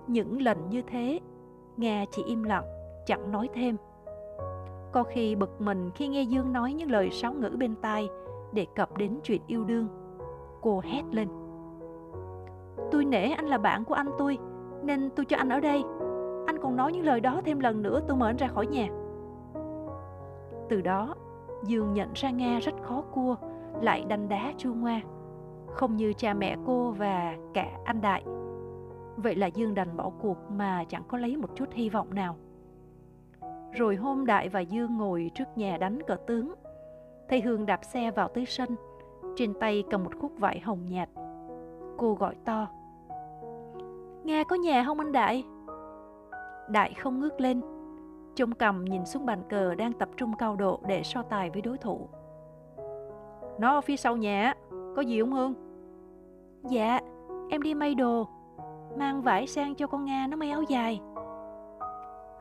[0.08, 1.20] Những lần như thế,
[1.78, 2.63] Nga chỉ im lặng,
[3.06, 3.78] chẳng nói thêm.
[4.92, 8.10] Có khi bực mình khi nghe Dương nói những lời sáo ngữ bên tai
[8.52, 9.88] đề cập đến chuyện yêu đương.
[10.62, 11.28] Cô hét lên.
[12.92, 14.38] Tôi nể anh là bạn của anh tôi,
[14.84, 15.84] nên tôi cho anh ở đây.
[16.48, 18.88] Anh còn nói những lời đó thêm lần nữa tôi mở anh ra khỏi nhà.
[20.70, 21.16] Từ đó,
[21.63, 23.36] Dương nhận ra Nga rất khó cua,
[23.82, 25.02] lại đanh đá chu ngoa.
[25.68, 28.24] Không như cha mẹ cô và cả anh Đại.
[29.17, 32.36] Vậy là Dương đành bỏ cuộc mà chẳng có lấy một chút hy vọng nào.
[33.73, 36.54] Rồi hôm Đại và Dương ngồi trước nhà đánh cờ tướng.
[37.30, 38.76] Thầy Hương đạp xe vào tới sân,
[39.36, 41.10] trên tay cầm một khúc vải hồng nhạt.
[41.97, 42.67] Cô gọi to.
[44.23, 45.43] Nghe có nhà không anh Đại?
[46.69, 47.62] Đại không ngước lên,
[48.36, 51.62] trông cầm nhìn xuống bàn cờ đang tập trung cao độ để so tài với
[51.62, 52.08] đối thủ.
[53.60, 54.54] Nó ở phía sau nhà,
[54.95, 55.54] có gì không Hương?
[56.69, 56.99] Dạ,
[57.49, 58.28] em đi may đồ,
[58.97, 61.01] mang vải sang cho con Nga nó may áo dài.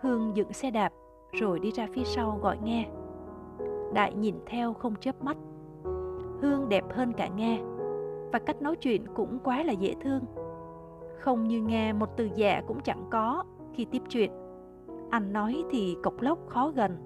[0.01, 0.93] Hương dựng xe đạp,
[1.33, 2.89] rồi đi ra phía sau gọi nghe.
[3.95, 5.37] Đại nhìn theo không chớp mắt.
[6.41, 7.59] Hương đẹp hơn cả Nga
[8.33, 10.25] và cách nói chuyện cũng quá là dễ thương.
[11.19, 14.31] Không như Nga một từ dạ cũng chẳng có khi tiếp chuyện.
[15.11, 16.97] Anh nói thì cộc lốc khó gần.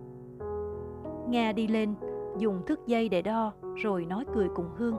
[1.28, 1.94] Nga đi lên,
[2.38, 4.96] dùng thước dây để đo rồi nói cười cùng Hương.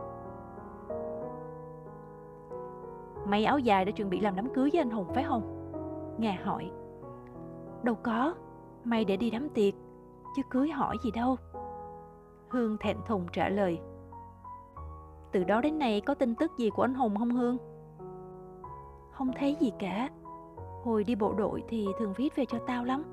[3.28, 5.72] Mày áo dài đã chuẩn bị làm đám cưới với anh Hùng phải không?
[6.18, 6.72] Nga hỏi.
[7.84, 8.34] Đâu có,
[8.84, 9.74] May để đi đám tiệc,
[10.36, 11.36] chứ cưới hỏi gì đâu.
[12.50, 13.80] Hương thẹn thùng trả lời.
[15.32, 17.58] Từ đó đến nay có tin tức gì của anh Hùng không Hương?
[19.12, 20.10] Không thấy gì cả.
[20.84, 23.04] Hồi đi bộ đội thì thường viết về cho tao lắm.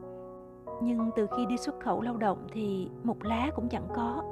[0.82, 4.22] Nhưng từ khi đi xuất khẩu lao động thì một lá cũng chẳng có.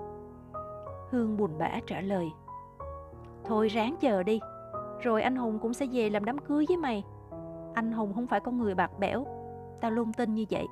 [1.10, 2.32] Hương buồn bã trả lời.
[3.44, 4.40] Thôi ráng chờ đi,
[5.02, 7.04] rồi anh Hùng cũng sẽ về làm đám cưới với mày.
[7.74, 9.26] Anh Hùng không phải con người bạc bẽo,
[9.80, 10.66] tao luôn tin như vậy.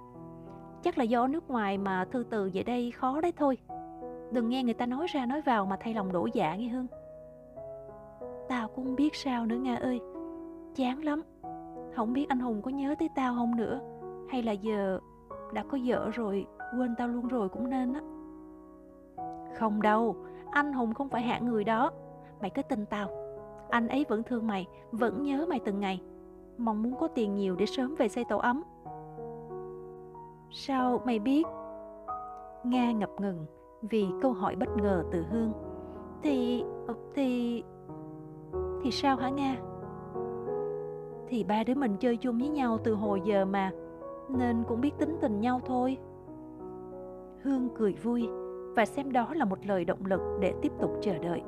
[0.82, 3.58] Chắc là do nước ngoài mà thư từ về đây khó đấy thôi.
[4.30, 6.86] Đừng nghe người ta nói ra nói vào mà thay lòng đổ dạ nghe Hương.
[8.48, 10.00] Tao cũng không biết sao nữa Nga ơi.
[10.74, 11.22] Chán lắm.
[11.96, 13.80] Không biết anh Hùng có nhớ tới tao không nữa.
[14.28, 15.00] Hay là giờ
[15.52, 16.46] đã có vợ rồi
[16.78, 18.00] Quên tao luôn rồi cũng nên á.
[19.58, 20.16] Không đâu.
[20.50, 21.90] Anh Hùng không phải hạng người đó.
[22.40, 23.08] Mày cứ tin tao.
[23.70, 26.00] Anh ấy vẫn thương mày Vẫn nhớ mày từng ngày
[26.59, 28.62] Mong muốn có tiền nhiều để sớm về xây tổ ấm
[30.50, 31.46] Sao mày biết?
[32.64, 33.46] Nga ngập ngừng,
[33.83, 35.52] vì câu hỏi bất ngờ từ Hương.
[36.22, 36.64] Thì...
[36.87, 37.62] Ờ, thì...
[38.83, 39.56] Thì sao hả Nga?
[41.28, 43.70] Thì ba đứa mình chơi chung với nhau từ hồi giờ mà,
[44.28, 45.98] nên cũng biết tính tình nhau thôi.
[47.42, 48.28] Hương cười vui
[48.76, 51.42] và xem đó là một lời động lực để tiếp tục chờ đợi.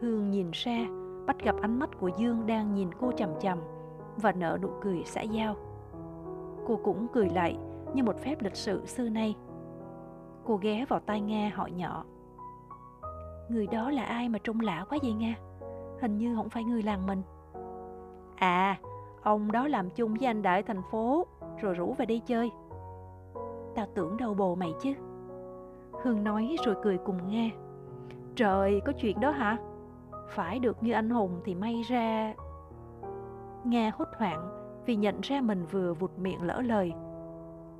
[0.00, 0.86] Hương nhìn ra,
[1.30, 3.58] bắt gặp ánh mắt của Dương đang nhìn cô chằm chằm
[4.16, 5.54] và nở nụ cười xã giao.
[6.66, 7.56] Cô cũng cười lại
[7.94, 9.34] như một phép lịch sự xưa nay.
[10.44, 12.04] Cô ghé vào tai nga hỏi nhỏ.
[13.48, 15.34] Người đó là ai mà trông lạ quá vậy Nga?
[16.00, 17.22] Hình như không phải người làng mình.
[18.36, 18.78] À,
[19.22, 21.26] ông đó làm chung với anh đại thành phố,
[21.60, 22.50] rồi rủ về đi chơi.
[23.74, 24.94] Tao tưởng đâu bồ mày chứ.
[26.02, 27.50] Hương nói rồi cười cùng nga
[28.36, 29.58] Trời, có chuyện đó hả?
[30.30, 32.34] Phải được như anh Hùng thì may ra...
[33.64, 34.50] Nghe hốt hoảng
[34.86, 36.92] vì nhận ra mình vừa vụt miệng lỡ lời.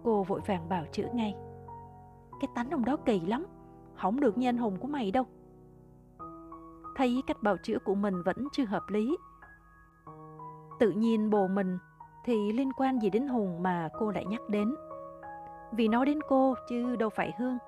[0.04, 1.34] Cô vội vàng bảo chữa ngay.
[2.40, 3.46] Cái tánh ông đó kỳ lắm,
[3.94, 5.24] không được như anh Hùng của mày đâu.
[6.96, 9.16] Thấy cách bào chữa của mình vẫn chưa hợp lý.
[10.78, 11.78] Tự nhiên bồ mình
[12.24, 14.74] thì liên quan gì đến Hùng mà cô lại nhắc đến.
[15.72, 17.58] Vì nói đến cô chứ đâu phải Hương.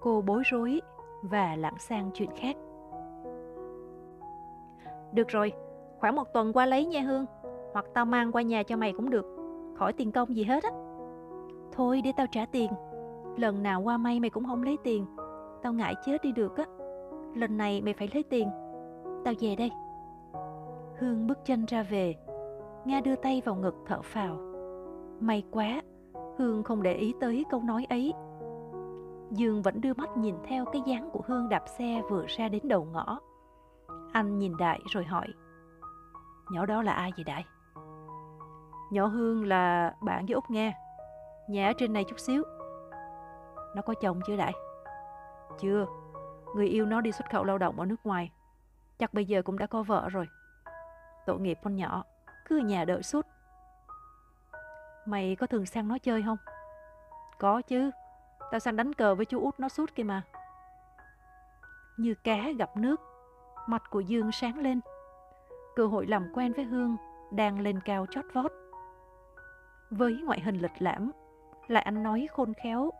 [0.00, 0.80] Cô bối rối
[1.22, 2.56] và lảng sang chuyện khác.
[5.14, 5.52] Được rồi,
[5.98, 7.26] khoảng một tuần qua lấy nha Hương.
[7.72, 9.24] Hoặc tao mang qua nhà cho mày cũng được.
[9.74, 10.70] Khỏi tiền công gì hết á.
[11.72, 12.70] Thôi để tao trả tiền.
[13.36, 15.06] Lần nào qua may mày cũng không lấy tiền.
[15.62, 16.64] Tao ngại chết đi được á.
[17.34, 18.48] Lần này mày phải lấy tiền.
[19.24, 19.70] Tao về đây.
[20.98, 22.14] Hương bước chân ra về.
[22.84, 24.36] Nga đưa tay vào ngực thở phào.
[25.20, 25.82] May quá,
[26.38, 28.12] Hương không để ý tới câu nói ấy.
[29.30, 32.62] Dương vẫn đưa mắt nhìn theo cái dáng của Hương đạp xe vừa ra đến
[32.68, 33.20] đầu ngõ.
[34.14, 35.26] Anh nhìn Đại rồi hỏi.
[36.50, 37.44] Nhỏ đó là ai vậy Đại?
[38.90, 40.72] Nhỏ Hương là bạn với Út Nga.
[41.48, 42.42] Nhà ở trên này chút xíu.
[43.76, 44.52] Nó có chồng chưa Đại?
[45.60, 45.86] Chưa.
[46.54, 48.32] Người yêu nó đi xuất khẩu lao động ở nước ngoài.
[48.98, 50.26] Chắc bây giờ cũng đã có vợ rồi.
[51.26, 52.04] Tội nghiệp con nhỏ,
[52.46, 53.26] cứ ở nhà đợi suốt.
[55.06, 56.38] Mày có thường sang nó chơi không?
[57.38, 57.90] Có chứ,
[58.50, 60.22] tao sang đánh cờ với chú út nó suốt kia mà.
[61.96, 63.00] Như cá gặp nước,
[63.66, 64.80] mặt của Dương sáng lên.
[65.76, 66.96] Cơ hội làm quen với Hương
[67.30, 68.52] đang lên cao chót vót.
[69.90, 71.10] Với ngoại hình lịch lãm,
[71.66, 72.90] lại anh nói khôn khéo,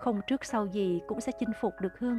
[0.00, 2.18] không trước sau gì cũng sẽ chinh phục được Hương.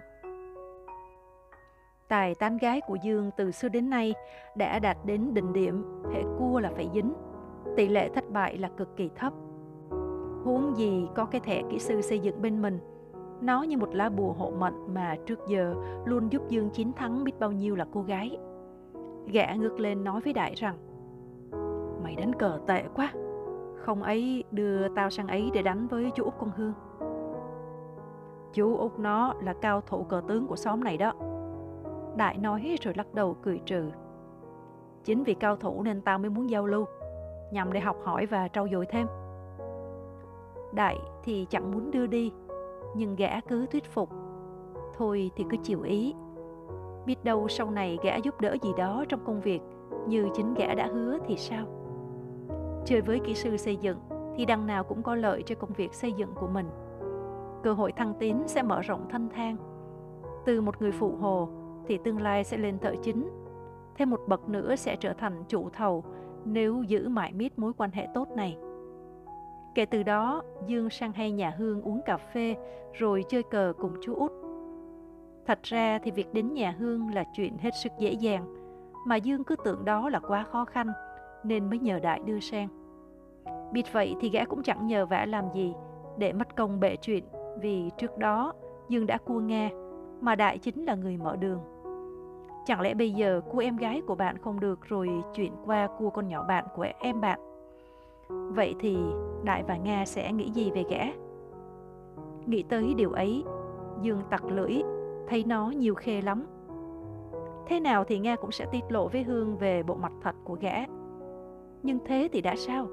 [2.08, 4.14] Tài tán gái của Dương từ xưa đến nay
[4.56, 7.14] đã đạt đến đỉnh điểm, hệ cua là phải dính.
[7.76, 9.34] Tỷ lệ thất bại là cực kỳ thấp.
[10.44, 12.80] Huống gì có cái thẻ kỹ sư xây dựng bên mình,
[13.46, 17.24] nó như một lá bùa hộ mệnh mà trước giờ luôn giúp Dương chiến thắng
[17.24, 18.38] biết bao nhiêu là cô gái.
[19.28, 20.76] Gã ngước lên nói với Đại rằng,
[22.04, 23.12] Mày đánh cờ tệ quá,
[23.78, 26.74] Không ấy đưa tao sang ấy để đánh với chú Út con Hương.
[28.54, 31.14] Chú Út nó là cao thủ cờ tướng của xóm này đó.
[32.18, 33.90] Đại nói rồi lắc đầu cười trừ,
[35.04, 36.86] Chính vì cao thủ nên tao mới muốn giao lưu,
[37.52, 39.08] Nhằm để học hỏi và trau dồi thêm.
[40.74, 42.32] Đại thì chẳng muốn đưa đi
[42.96, 44.10] nhưng gã cứ thuyết phục.
[44.98, 46.14] Thôi thì cứ chịu ý.
[47.06, 49.62] Biết đâu sau này gã giúp đỡ gì đó trong công việc
[50.08, 51.66] Như chính gã đã hứa thì sao?
[52.86, 53.98] Chơi với kỹ sư xây dựng
[54.36, 56.70] Thì đằng nào cũng có lợi cho công việc xây dựng của mình.
[57.64, 59.58] Cơ hội thăng tiến sẽ mở rộng thanh thang.
[60.46, 61.50] Từ một người phụ hồ
[61.88, 63.30] thì tương lai sẽ lên thợ chính.
[63.98, 66.04] Thêm một bậc nữa sẽ trở thành chủ thầu
[66.46, 68.58] nếu giữ mãi miết mối quan hệ tốt này.
[69.76, 72.56] Kể từ đó, Dương sang hay nhà Hương uống cà phê
[72.94, 74.32] rồi chơi cờ cùng chú út.
[75.46, 78.46] Thật ra thì việc đến nhà Hương là chuyện hết sức dễ dàng,
[79.06, 80.88] mà Dương cứ tưởng đó là quá khó khăn
[81.44, 82.68] nên mới nhờ Đại đưa sang.
[83.72, 85.74] Biết vậy thì gã cũng chẳng nhờ vả làm gì
[86.18, 87.24] để mất công bệ chuyện
[87.62, 88.54] vì trước đó
[88.90, 89.72] Dương đã cua nghe
[90.22, 91.60] mà Đại chính là người mở đường.
[92.66, 96.10] Chẳng lẽ bây giờ cua em gái của bạn không được rồi chuyển qua cua
[96.10, 97.40] con nhỏ bạn của em bạn?
[98.30, 98.98] Vậy thì
[99.44, 101.04] Đại và Nga sẽ nghĩ gì về gã?
[102.46, 103.44] Nghĩ tới điều ấy,
[104.02, 104.82] Dương tặc lưỡi,
[105.28, 106.46] thấy nó nhiều khê lắm.
[107.68, 110.58] Thế nào thì Nga cũng sẽ tiết lộ với Hương về bộ mặt thật của
[110.62, 110.86] gã.
[111.84, 112.88] Nhưng thế thì đã sao?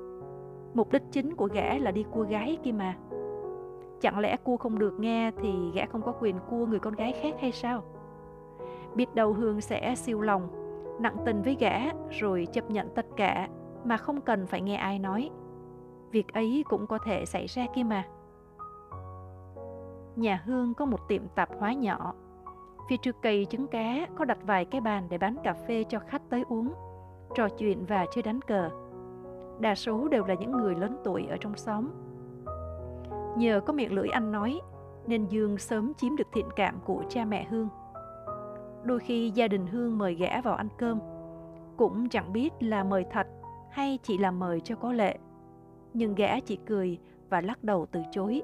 [0.74, 2.96] Mục đích chính của gã là đi cua gái kia mà.
[4.00, 7.12] Chẳng lẽ cua không được nghe thì gã không có quyền cua người con gái
[7.12, 7.82] khác hay sao?
[8.94, 10.48] Biết đâu Hương sẽ siêu lòng,
[11.00, 11.78] nặng tình với gã
[12.10, 13.48] rồi chấp nhận tất cả
[13.84, 15.30] mà không cần phải nghe ai nói.
[16.10, 18.04] Việc ấy cũng có thể xảy ra kia mà.
[20.16, 22.14] Nhà Hương có một tiệm tạp hóa nhỏ.
[22.88, 25.98] Phía trước cây trứng cá có đặt vài cái bàn để bán cà phê cho
[25.98, 26.72] khách tới uống,
[27.34, 28.70] trò chuyện và chơi đánh cờ.
[29.60, 31.88] Đa số đều là những người lớn tuổi ở trong xóm.
[33.36, 34.60] Nhờ có miệng lưỡi anh nói,
[35.06, 37.68] nên Dương sớm chiếm được thiện cảm của cha mẹ Hương.
[38.84, 40.98] Đôi khi gia đình Hương mời gã vào ăn cơm,
[41.76, 43.26] cũng chẳng biết là mời thật
[43.72, 45.18] hay chỉ là mời cho có lệ.
[45.94, 46.98] Nhưng gã chỉ cười
[47.30, 48.42] và lắc đầu từ chối.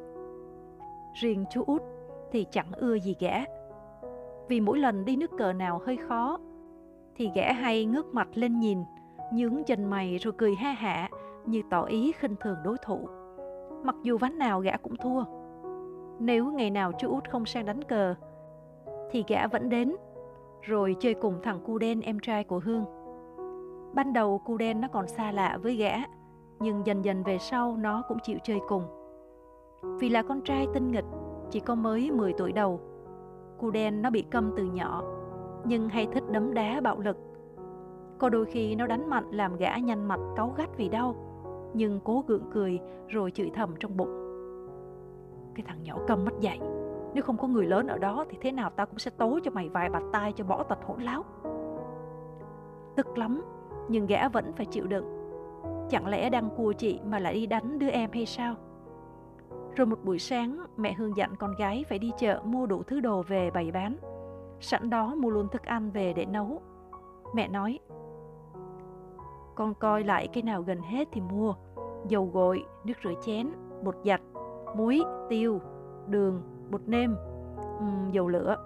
[1.15, 1.83] Riêng chú út
[2.33, 3.45] thì chẳng ưa gì gã.
[4.49, 6.39] Vì mỗi lần đi nước cờ nào hơi khó,
[7.17, 8.79] thì gã hay ngước mặt lên nhìn,
[9.33, 11.09] nhướng chân mày rồi cười ha hả
[11.47, 13.09] như tỏ ý khinh thường đối thủ.
[13.83, 15.25] Mặc dù ván nào gã cũng thua.
[16.19, 18.15] Nếu ngày nào chú út không sang đánh cờ,
[19.11, 19.97] thì gã vẫn đến,
[20.63, 22.85] rồi chơi cùng thằng cu đen em trai của Hương.
[23.95, 25.93] Ban đầu cu đen nó còn xa lạ với gã,
[26.61, 28.83] nhưng dần dần về sau nó cũng chịu chơi cùng.
[29.83, 31.05] Vì là con trai tinh nghịch,
[31.51, 32.81] chỉ có mới 10 tuổi đầu.
[33.59, 35.03] Cu đen nó bị câm từ nhỏ,
[35.65, 37.17] nhưng hay thích đấm đá bạo lực.
[38.19, 41.15] Có đôi khi nó đánh mạnh làm gã nhăn mặt cáu gắt vì đau,
[41.75, 44.25] nhưng cố gượng cười rồi chửi thầm trong bụng.
[45.55, 46.61] Cái thằng nhỏ câm mất dạy,
[47.15, 49.51] nếu không có người lớn ở đó thì thế nào tao cũng sẽ tố cho
[49.51, 51.25] mày vài bạt tay cho bỏ tật hỗn láo.
[52.97, 53.43] Tức lắm,
[53.89, 55.05] nhưng gã vẫn phải chịu đựng.
[55.91, 58.55] Chẳng lẽ đang cua chị mà lại đi đánh đứa em hay sao?
[59.77, 63.01] Rồi một buổi sáng, mẹ Hương dặn con gái phải đi chợ mua đủ thứ
[63.01, 63.97] đồ về bày bán.
[64.61, 66.63] Sẵn đó mua luôn thức ăn về để nấu.
[67.35, 67.79] Mẹ nói,
[69.55, 71.55] con coi lại cái nào gần hết thì mua.
[72.09, 73.49] Dầu gội, nước rửa chén,
[73.83, 74.21] bột giặt,
[74.77, 75.61] muối, tiêu,
[76.07, 77.17] đường, bột nêm,
[77.79, 78.57] um, dầu lửa.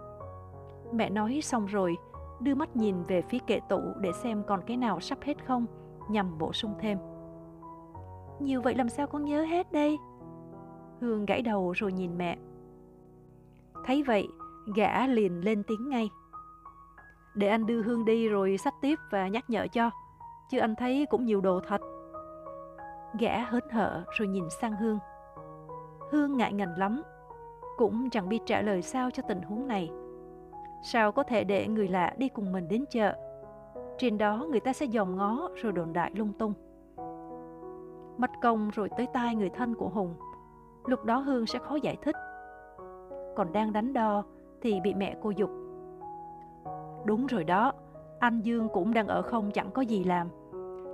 [0.92, 1.96] Mẹ nói xong rồi,
[2.44, 5.66] đưa mắt nhìn về phía kệ tủ để xem còn cái nào sắp hết không,
[6.08, 6.98] nhằm bổ sung thêm.
[8.40, 9.98] Nhiều vậy làm sao con nhớ hết đây?
[11.00, 12.38] Hương gãy đầu rồi nhìn mẹ.
[13.84, 14.28] Thấy vậy,
[14.74, 16.10] gã liền lên tiếng ngay.
[17.34, 19.90] Để anh đưa Hương đi rồi sách tiếp và nhắc nhở cho,
[20.50, 21.80] chứ anh thấy cũng nhiều đồ thật.
[23.18, 24.98] Gã hớn hở rồi nhìn sang Hương.
[26.10, 27.02] Hương ngại ngần lắm,
[27.76, 29.90] cũng chẳng biết trả lời sao cho tình huống này.
[30.82, 33.14] Sao có thể để người lạ đi cùng mình đến chợ?
[33.98, 36.52] Trên đó người ta sẽ dòm ngó rồi đồn đại lung tung.
[38.18, 40.14] Mất công rồi tới tai người thân của Hùng.
[40.86, 42.16] Lúc đó Hương sẽ khó giải thích.
[43.36, 44.22] Còn đang đánh đo
[44.62, 45.50] thì bị mẹ cô dục.
[47.04, 47.72] Đúng rồi đó,
[48.18, 50.28] anh Dương cũng đang ở không chẳng có gì làm.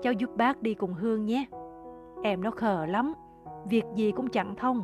[0.02, 1.46] Cháu giúp bác đi cùng Hương nhé.
[2.22, 3.14] Em nó khờ lắm,
[3.64, 4.82] việc gì cũng chẳng thông.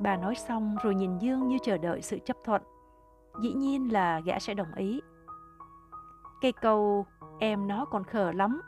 [0.00, 2.62] Bà nói xong rồi nhìn Dương như chờ đợi sự chấp thuận.
[3.40, 5.00] Dĩ nhiên là gã sẽ đồng ý.
[6.40, 7.06] Cây câu
[7.38, 8.60] em nó còn khờ lắm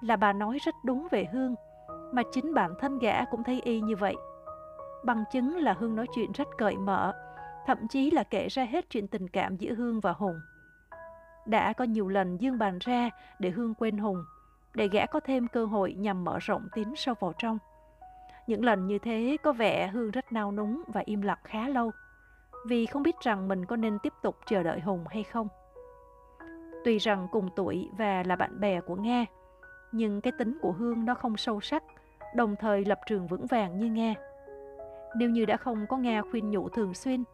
[0.00, 1.54] là bà nói rất đúng về Hương,
[2.12, 4.14] mà chính bản thân gã cũng thấy y như vậy.
[5.04, 7.12] Bằng chứng là Hương nói chuyện rất cởi mở,
[7.66, 10.40] thậm chí là kể ra hết chuyện tình cảm giữa Hương và Hùng.
[11.46, 14.24] Đã có nhiều lần Dương bàn ra để Hương quên Hùng,
[14.74, 17.58] để gã có thêm cơ hội nhằm mở rộng tiến sâu vào trong.
[18.46, 21.90] Những lần như thế có vẻ Hương rất nao núng và im lặng khá lâu,
[22.66, 25.48] vì không biết rằng mình có nên tiếp tục chờ đợi Hùng hay không.
[26.84, 29.26] Tuy rằng cùng tuổi và là bạn bè của Nga,
[29.92, 31.82] nhưng cái tính của Hương nó không sâu sắc,
[32.34, 34.14] đồng thời lập trường vững vàng như Nga.
[35.16, 37.24] Nếu như đã không có Nga khuyên nhủ thường xuyên,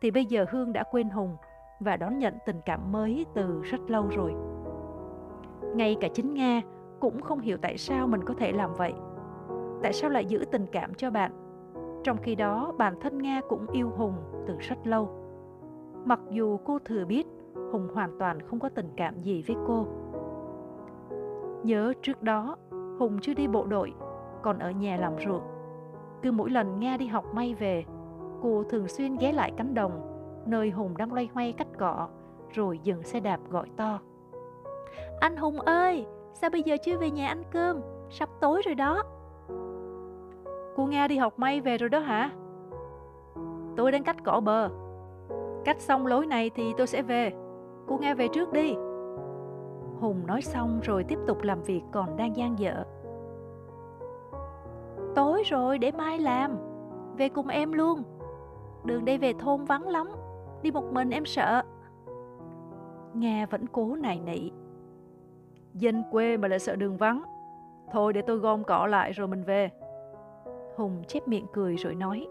[0.00, 1.36] thì bây giờ Hương đã quên Hùng
[1.80, 4.32] và đón nhận tình cảm mới từ rất lâu rồi.
[5.74, 6.60] Ngay cả chính Nga
[7.00, 8.92] cũng không hiểu tại sao mình có thể làm vậy.
[9.82, 11.47] Tại sao lại giữ tình cảm cho bạn?
[12.02, 14.14] Trong khi đó bản thân Nga cũng yêu Hùng
[14.46, 15.08] từ rất lâu.
[16.04, 17.26] Mặc dù cô thừa biết
[17.72, 19.86] Hùng hoàn toàn không có tình cảm gì với cô.
[21.62, 22.56] Nhớ trước đó,
[22.98, 23.92] Hùng chưa đi bộ đội,
[24.42, 25.42] còn ở nhà làm ruộng.
[26.22, 27.84] Cứ mỗi lần Nga đi học may về,
[28.42, 30.00] cô thường xuyên ghé lại cánh đồng,
[30.46, 32.08] nơi Hùng đang loay hoay cắt cỏ,
[32.50, 33.98] rồi dừng xe đạp gọi to.
[35.20, 37.80] Anh Hùng ơi, sao bây giờ chưa về nhà ăn cơm?
[38.10, 39.02] Sắp tối rồi đó.
[40.78, 42.30] Cô Nga đi học may về rồi đó hả?
[43.76, 44.68] Tôi đang cắt cỏ bờ.
[45.64, 47.32] Cắt xong lối này thì tôi sẽ về.
[47.88, 48.74] Cô Nga về trước đi.
[50.00, 52.84] Hùng nói xong rồi tiếp tục làm việc còn đang gian dở.
[55.14, 56.56] Tối rồi, để mai làm.
[57.16, 58.02] Về cùng em luôn.
[58.84, 60.08] Đường đây về thôn vắng lắm.
[60.62, 61.62] Đi một mình em sợ.
[63.14, 64.50] Nga vẫn cố nài nỉ.
[65.74, 67.22] Dân quê mà lại sợ đường vắng.
[67.92, 69.70] Thôi để tôi gom cỏ lại rồi mình về.
[70.78, 72.26] Hùng chép miệng cười rồi nói.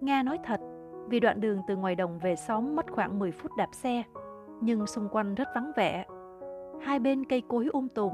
[0.00, 0.60] Nga nói thật,
[1.08, 4.02] vì đoạn đường từ ngoài đồng về xóm mất khoảng 10 phút đạp xe,
[4.60, 6.04] nhưng xung quanh rất vắng vẻ.
[6.82, 8.12] Hai bên cây cối um tùm,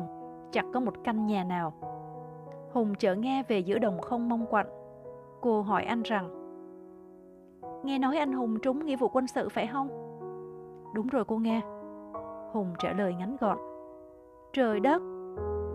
[0.53, 1.73] chẳng có một căn nhà nào.
[2.73, 4.69] Hùng chở Nghe về giữa đồng không mong quạnh.
[5.41, 6.31] Cô hỏi anh rằng,
[7.85, 9.89] Nghe nói anh Hùng trúng nghĩa vụ quân sự phải không?
[10.95, 11.61] Đúng rồi cô nghe.
[12.53, 13.59] Hùng trả lời ngắn gọn.
[14.53, 15.03] Trời đất,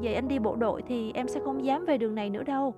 [0.01, 2.73] vậy anh đi bộ đội thì em sẽ không dám về đường này nữa đâu.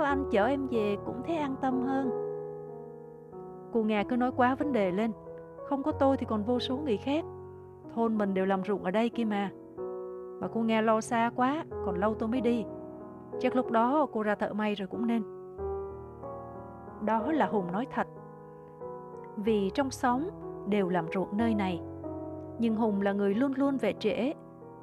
[0.00, 2.10] Có anh chở em về cũng thấy an tâm hơn.
[3.72, 5.12] Cô Nga cứ nói quá vấn đề lên.
[5.68, 7.24] Không có tôi thì còn vô số người khác.
[7.94, 9.50] Thôn mình đều làm ruộng ở đây kia mà.
[10.40, 12.64] Mà cô Nga lo xa quá, còn lâu tôi mới đi.
[13.40, 15.22] Chắc lúc đó cô ra thợ may rồi cũng nên.
[17.04, 18.06] Đó là Hùng nói thật.
[19.36, 20.22] Vì trong xóm
[20.68, 21.80] đều làm ruộng nơi này.
[22.58, 24.32] Nhưng Hùng là người luôn luôn về trễ,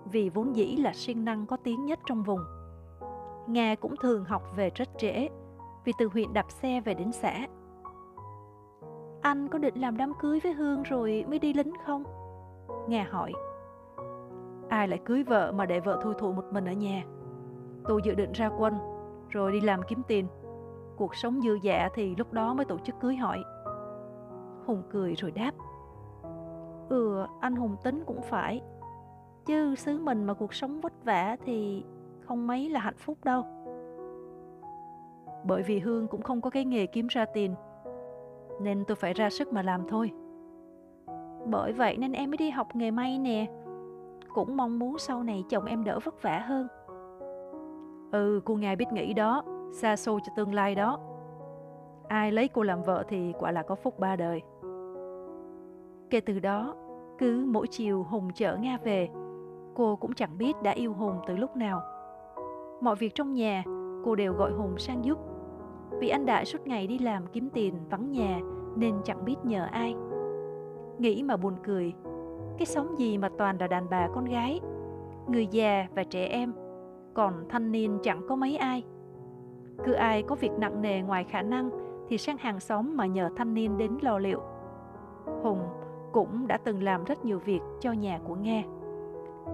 [0.05, 2.39] vì vốn dĩ là siêng năng có tiếng nhất trong vùng.
[3.47, 5.27] Nga cũng thường học về rất trễ,
[5.85, 7.47] vì từ huyện đạp xe về đến xã.
[9.21, 12.03] Anh có định làm đám cưới với Hương rồi mới đi lính không?
[12.87, 13.33] Nga hỏi.
[14.69, 17.03] Ai lại cưới vợ mà để vợ thui thụ một mình ở nhà?
[17.85, 18.73] Tôi dự định ra quân,
[19.29, 20.27] rồi đi làm kiếm tiền.
[20.97, 23.43] Cuộc sống dư dả thì lúc đó mới tổ chức cưới hỏi.
[24.65, 25.51] Hùng cười rồi đáp.
[26.89, 28.61] Ừ, anh Hùng tính cũng phải.
[29.45, 31.83] Chứ xứ mình mà cuộc sống vất vả thì
[32.27, 33.43] không mấy là hạnh phúc đâu.
[35.45, 37.55] Bởi vì Hương cũng không có cái nghề kiếm ra tiền,
[38.61, 40.11] nên tôi phải ra sức mà làm thôi.
[41.45, 43.45] Bởi vậy nên em mới đi học nghề may nè.
[44.33, 46.67] Cũng mong muốn sau này chồng em đỡ vất vả hơn.
[48.11, 50.99] Ừ, cô ngài biết nghĩ đó, xa xôi cho tương lai đó.
[52.07, 54.41] Ai lấy cô làm vợ thì quả là có phúc ba đời.
[56.09, 56.75] Kể từ đó,
[57.17, 59.09] cứ mỗi chiều Hùng chở Nga về,
[59.75, 61.81] cô cũng chẳng biết đã yêu Hùng từ lúc nào.
[62.81, 63.63] Mọi việc trong nhà,
[64.05, 65.17] cô đều gọi Hùng sang giúp.
[65.99, 68.39] Vì anh Đại suốt ngày đi làm kiếm tiền vắng nhà
[68.75, 69.95] nên chẳng biết nhờ ai.
[70.97, 71.93] Nghĩ mà buồn cười,
[72.57, 74.59] cái sống gì mà toàn là đàn bà con gái,
[75.27, 76.53] người già và trẻ em,
[77.13, 78.83] còn thanh niên chẳng có mấy ai.
[79.85, 81.69] Cứ ai có việc nặng nề ngoài khả năng
[82.09, 84.39] thì sang hàng xóm mà nhờ thanh niên đến lo liệu.
[85.43, 85.61] Hùng
[86.11, 88.63] cũng đã từng làm rất nhiều việc cho nhà của Nga.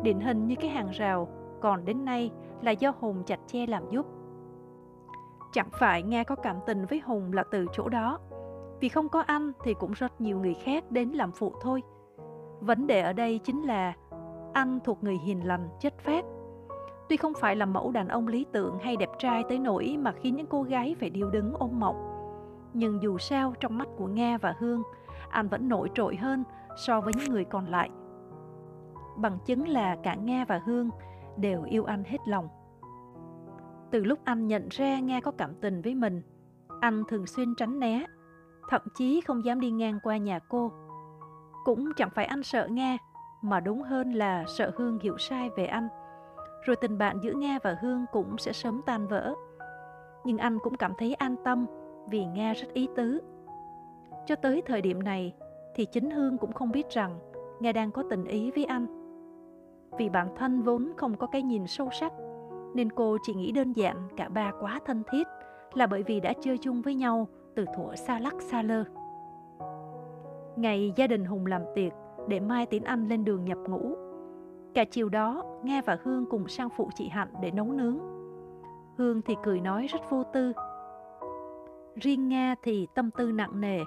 [0.03, 1.27] Điển hình như cái hàng rào
[1.63, 4.05] còn đến nay là do Hùng chặt che làm giúp.
[5.53, 8.19] Chẳng phải Nga có cảm tình với Hùng là từ chỗ đó,
[8.79, 11.81] vì không có anh thì cũng rất nhiều người khác đến làm phụ thôi.
[12.59, 13.93] Vấn đề ở đây chính là
[14.53, 16.25] anh thuộc người hiền lành, chất phác.
[17.09, 20.11] Tuy không phải là mẫu đàn ông lý tưởng hay đẹp trai tới nỗi mà
[20.11, 22.09] khiến những cô gái phải điêu đứng ôm mộng.
[22.73, 24.83] Nhưng dù sao trong mắt của Nga và Hương,
[25.29, 26.43] anh vẫn nổi trội hơn
[26.77, 27.89] so với những người còn lại.
[29.17, 30.89] Bằng chứng là cả Nga và Hương
[31.37, 32.47] đều yêu anh hết lòng.
[33.91, 36.21] Từ lúc anh nhận ra Nga có cảm tình với mình,
[36.81, 38.05] anh thường xuyên tránh né,
[38.69, 40.71] thậm chí không dám đi ngang qua nhà cô.
[41.65, 42.97] Cũng chẳng phải anh sợ Nga,
[43.41, 45.87] mà đúng hơn là sợ Hương hiểu sai về anh.
[46.65, 49.33] Rồi tình bạn giữa Nga và Hương cũng sẽ sớm tan vỡ.
[50.23, 51.65] Nhưng anh cũng cảm thấy an tâm
[52.09, 53.21] vì Nga rất ý tứ.
[54.25, 55.33] Cho tới thời điểm này
[55.75, 57.19] thì chính Hương cũng không biết rằng
[57.59, 59.02] Nga đang có tình ý với anh.
[59.97, 62.13] Vì bản thân vốn không có cái nhìn sâu sắc
[62.73, 65.27] nên cô chỉ nghĩ đơn giản cả ba quá thân thiết
[65.73, 68.83] là bởi vì đã chơi chung với nhau từ thuở xa lắc xa lơ.
[70.55, 71.93] Ngày gia đình Hùng làm tiệc
[72.27, 73.95] để mai tiến anh lên đường nhập ngũ.
[74.73, 77.99] Cả chiều đó, Nga và Hương cùng sang phụ chị Hạnh để nấu nướng.
[78.97, 80.53] Hương thì cười nói rất vô tư.
[81.95, 83.79] Riêng Nga thì tâm tư nặng nề,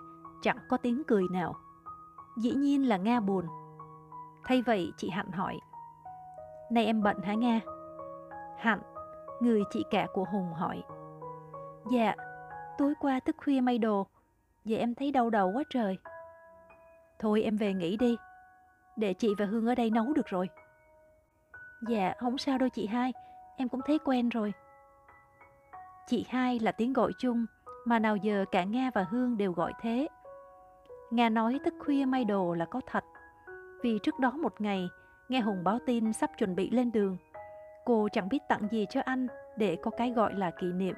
[0.43, 1.55] chẳng có tiếng cười nào.
[2.37, 3.45] Dĩ nhiên là Nga buồn.
[4.45, 5.59] Thay vậy chị Hạnh hỏi
[6.71, 7.61] nay em bận hả Nga?
[8.59, 8.81] Hạnh,
[9.41, 10.83] người chị cả của Hùng hỏi.
[11.91, 12.15] Dạ,
[12.79, 14.07] tối qua thức khuya may đồ,
[14.65, 15.99] giờ em thấy đau đầu quá trời.
[17.19, 18.17] Thôi em về nghỉ đi,
[18.97, 20.49] để chị và Hương ở đây nấu được rồi.
[21.89, 23.13] Dạ, không sao đâu chị hai,
[23.57, 24.53] em cũng thấy quen rồi.
[26.07, 27.47] Chị hai là tiếng gọi chung
[27.85, 30.09] mà nào giờ cả Nga và Hương đều gọi thế.
[31.11, 33.05] Nga nói thức khuya may đồ là có thật,
[33.83, 34.89] vì trước đó một ngày
[35.29, 37.17] nghe Hùng báo tin sắp chuẩn bị lên đường.
[37.85, 40.95] Cô chẳng biết tặng gì cho anh để có cái gọi là kỷ niệm.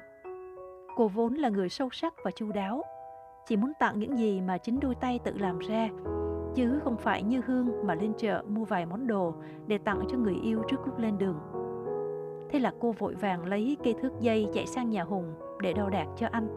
[0.95, 2.83] Cô vốn là người sâu sắc và chu đáo,
[3.45, 5.89] chỉ muốn tặng những gì mà chính đôi tay tự làm ra,
[6.55, 9.33] chứ không phải như Hương mà lên chợ mua vài món đồ
[9.67, 11.39] để tặng cho người yêu trước lúc lên đường.
[12.49, 15.89] Thế là cô vội vàng lấy cây thước dây chạy sang nhà Hùng để đo
[15.89, 16.47] đạc cho anh.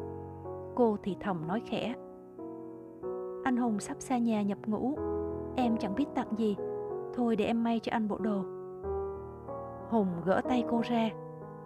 [0.75, 1.95] Cô thì thầm nói khẽ.
[3.45, 4.97] Anh Hùng sắp xa nhà nhập ngũ,
[5.57, 6.57] em chẳng biết tặng gì,
[7.15, 8.45] thôi để em may cho anh bộ đồ.
[9.89, 11.11] Hùng gỡ tay cô ra,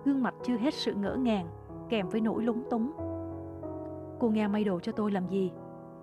[0.05, 1.47] gương mặt chưa hết sự ngỡ ngàng,
[1.89, 2.93] kèm với nỗi lúng túng.
[4.19, 5.53] Cô nghe may đồ cho tôi làm gì?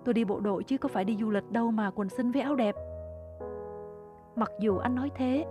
[0.06, 2.42] Tôi đi bộ đội chứ có phải đi du lịch đâu mà quần xinh với
[2.42, 2.76] áo đẹp.
[4.36, 5.46] Mặc dù anh nói thế,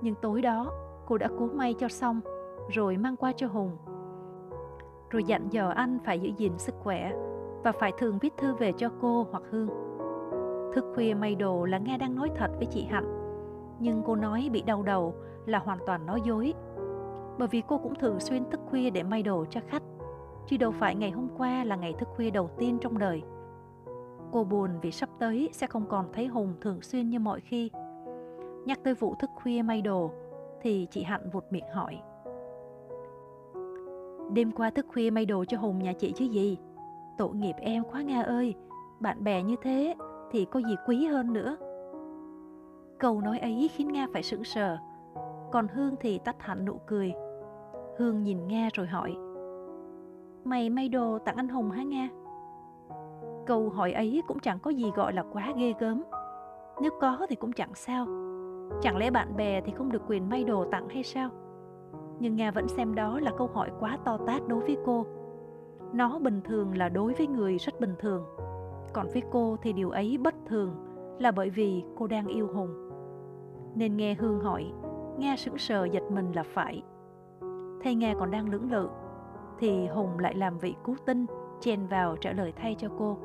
[0.00, 0.72] nhưng tối đó
[1.06, 2.20] cô đã cố may cho xong
[2.68, 3.76] rồi mang qua cho Hùng.
[5.10, 7.12] Rồi dặn dò anh phải giữ gìn sức khỏe
[7.64, 9.68] và phải thường viết thư về cho cô hoặc Hương.
[10.74, 13.23] Thức khuya may đồ là nghe đang nói thật với chị Hạnh,
[13.80, 15.14] nhưng cô nói bị đau đầu
[15.46, 16.54] là hoàn toàn nói dối.
[17.38, 19.82] Bởi vì cô cũng thường xuyên thức khuya để may đồ cho khách,
[20.46, 23.22] chứ đâu phải ngày hôm qua là ngày thức khuya đầu tiên trong đời.
[24.32, 27.70] Cô buồn vì sắp tới sẽ không còn thấy Hùng thường xuyên như mọi khi.
[28.64, 30.10] Nhắc tới vụ thức khuya may đồ
[30.62, 31.98] thì chị Hạnh vụt miệng hỏi.
[34.32, 36.58] Đêm qua thức khuya may đồ cho Hùng nhà chị chứ gì?
[37.18, 38.54] Tội nghiệp em quá Nga ơi,
[39.00, 39.94] bạn bè như thế
[40.30, 41.56] thì có gì quý hơn nữa.
[42.98, 44.78] Câu nói ấy khiến Nga phải sững sờ,
[45.52, 47.12] còn Hương thì tách hẳn nụ cười.
[47.98, 49.16] Hương nhìn Nga rồi hỏi,
[50.44, 52.08] Mày may đồ tặng anh Hùng hả Nga?
[53.46, 56.02] Câu hỏi ấy cũng chẳng có gì gọi là quá ghê gớm.
[56.80, 58.06] Nếu có thì cũng chẳng sao.
[58.82, 61.30] Chẳng lẽ bạn bè thì không được quyền may đồ tặng hay sao?
[62.18, 65.06] Nhưng Nga vẫn xem đó là câu hỏi quá to tát đối với cô.
[65.92, 68.24] Nó bình thường là đối với người rất bình thường.
[68.92, 70.74] Còn với cô thì điều ấy bất thường
[71.18, 72.83] là bởi vì cô đang yêu Hùng.
[73.74, 74.72] Nên nghe Hương hỏi,
[75.18, 76.82] Nga sững sờ giật mình là phải.
[77.82, 78.88] Thay Nga còn đang lưỡng lự,
[79.58, 81.26] thì Hùng lại làm vị cứu tinh
[81.60, 83.18] chen vào trả lời thay cho cô.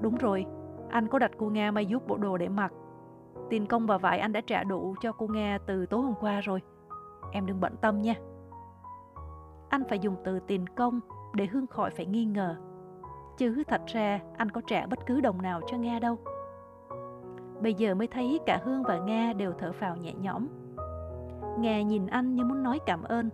[0.00, 0.46] Đúng rồi,
[0.90, 2.72] anh có đặt cô Nga may giúp bộ đồ để mặc.
[3.50, 6.40] Tiền công và vải anh đã trả đủ cho cô Nga từ tối hôm qua
[6.40, 6.62] rồi.
[7.32, 8.14] Em đừng bận tâm nha.
[9.68, 11.00] Anh phải dùng từ tiền công
[11.34, 12.56] để Hương khỏi phải nghi ngờ.
[13.38, 16.18] Chứ thật ra anh có trả bất cứ đồng nào cho Nga đâu.
[17.62, 20.46] Bây giờ mới thấy cả Hương và Nga đều thở phào nhẹ nhõm.
[21.58, 23.30] Nga nhìn anh như muốn nói cảm ơn.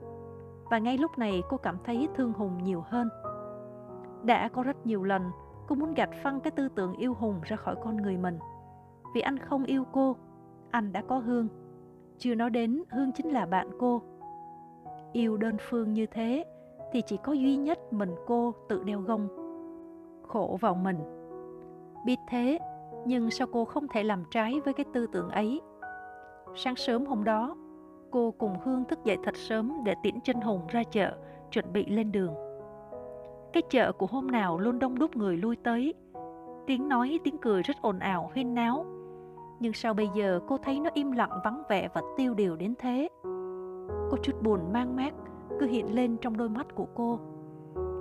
[0.71, 3.09] Và ngay lúc này cô cảm thấy thương Hùng nhiều hơn.
[4.23, 5.23] Đã có rất nhiều lần
[5.69, 8.39] cô muốn gạt phăng cái tư tưởng yêu Hùng ra khỏi con người mình.
[9.15, 10.17] Vì anh không yêu cô,
[10.71, 11.49] anh đã có Hương.
[12.19, 14.03] Chưa nói đến Hương chính là bạn cô.
[15.13, 16.45] Yêu đơn phương như thế
[16.93, 19.29] thì chỉ có duy nhất mình cô tự đeo gông.
[20.29, 20.99] Khổ vào mình.
[22.05, 22.59] Biết thế,
[23.07, 25.61] nhưng sao cô không thể làm trái với cái tư tưởng ấy?
[26.55, 27.57] Sáng sớm hôm đó,
[28.11, 31.17] cô cùng Hương thức dậy thật sớm để tiễn chân Hùng ra chợ,
[31.51, 32.35] chuẩn bị lên đường.
[33.53, 35.95] Cái chợ của hôm nào luôn đông đúc người lui tới.
[36.67, 38.87] Tiếng nói, tiếng cười rất ồn ào, huyên náo.
[39.61, 42.75] Nhưng sao bây giờ cô thấy nó im lặng vắng vẻ và tiêu điều đến
[42.79, 43.09] thế?
[44.11, 45.15] Có chút buồn mang mát
[45.61, 47.19] cứ hiện lên trong đôi mắt của cô.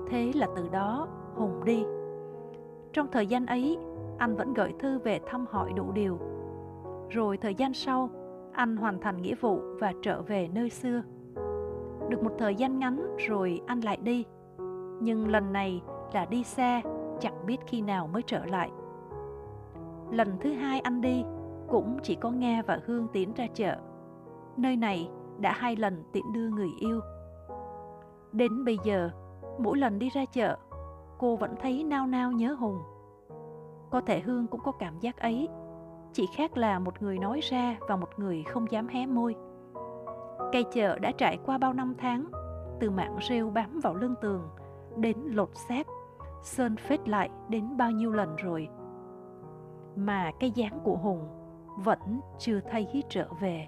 [0.09, 1.83] Thế là từ đó Hùng đi.
[2.93, 3.77] Trong thời gian ấy,
[4.21, 6.19] anh vẫn gửi thư về thăm hỏi đủ điều.
[7.09, 8.09] Rồi thời gian sau,
[8.53, 11.01] anh hoàn thành nghĩa vụ và trở về nơi xưa.
[12.09, 14.25] Được một thời gian ngắn rồi anh lại đi.
[15.01, 15.81] Nhưng lần này
[16.13, 16.81] là đi xe
[17.19, 18.71] chẳng biết khi nào mới trở lại.
[20.11, 21.23] Lần thứ hai anh đi
[21.67, 23.75] cũng chỉ có nghe và hương tiến ra chợ.
[24.57, 25.09] Nơi này
[25.39, 26.99] đã hai lần tiện đưa người yêu.
[28.31, 29.09] Đến bây giờ
[29.59, 30.57] mỗi lần đi ra chợ
[31.17, 32.77] cô vẫn thấy nao nao nhớ hùng
[33.91, 35.49] có thể hương cũng có cảm giác ấy.
[36.13, 39.35] Chỉ khác là một người nói ra và một người không dám hé môi.
[40.51, 42.25] Cây chợ đã trải qua bao năm tháng,
[42.79, 44.49] từ mạng rêu bám vào lưng tường,
[44.97, 45.87] đến lột xác,
[46.43, 48.69] sơn phết lại đến bao nhiêu lần rồi.
[49.95, 51.27] Mà cái dáng của hùng
[51.77, 53.67] vẫn chưa thấy trở về.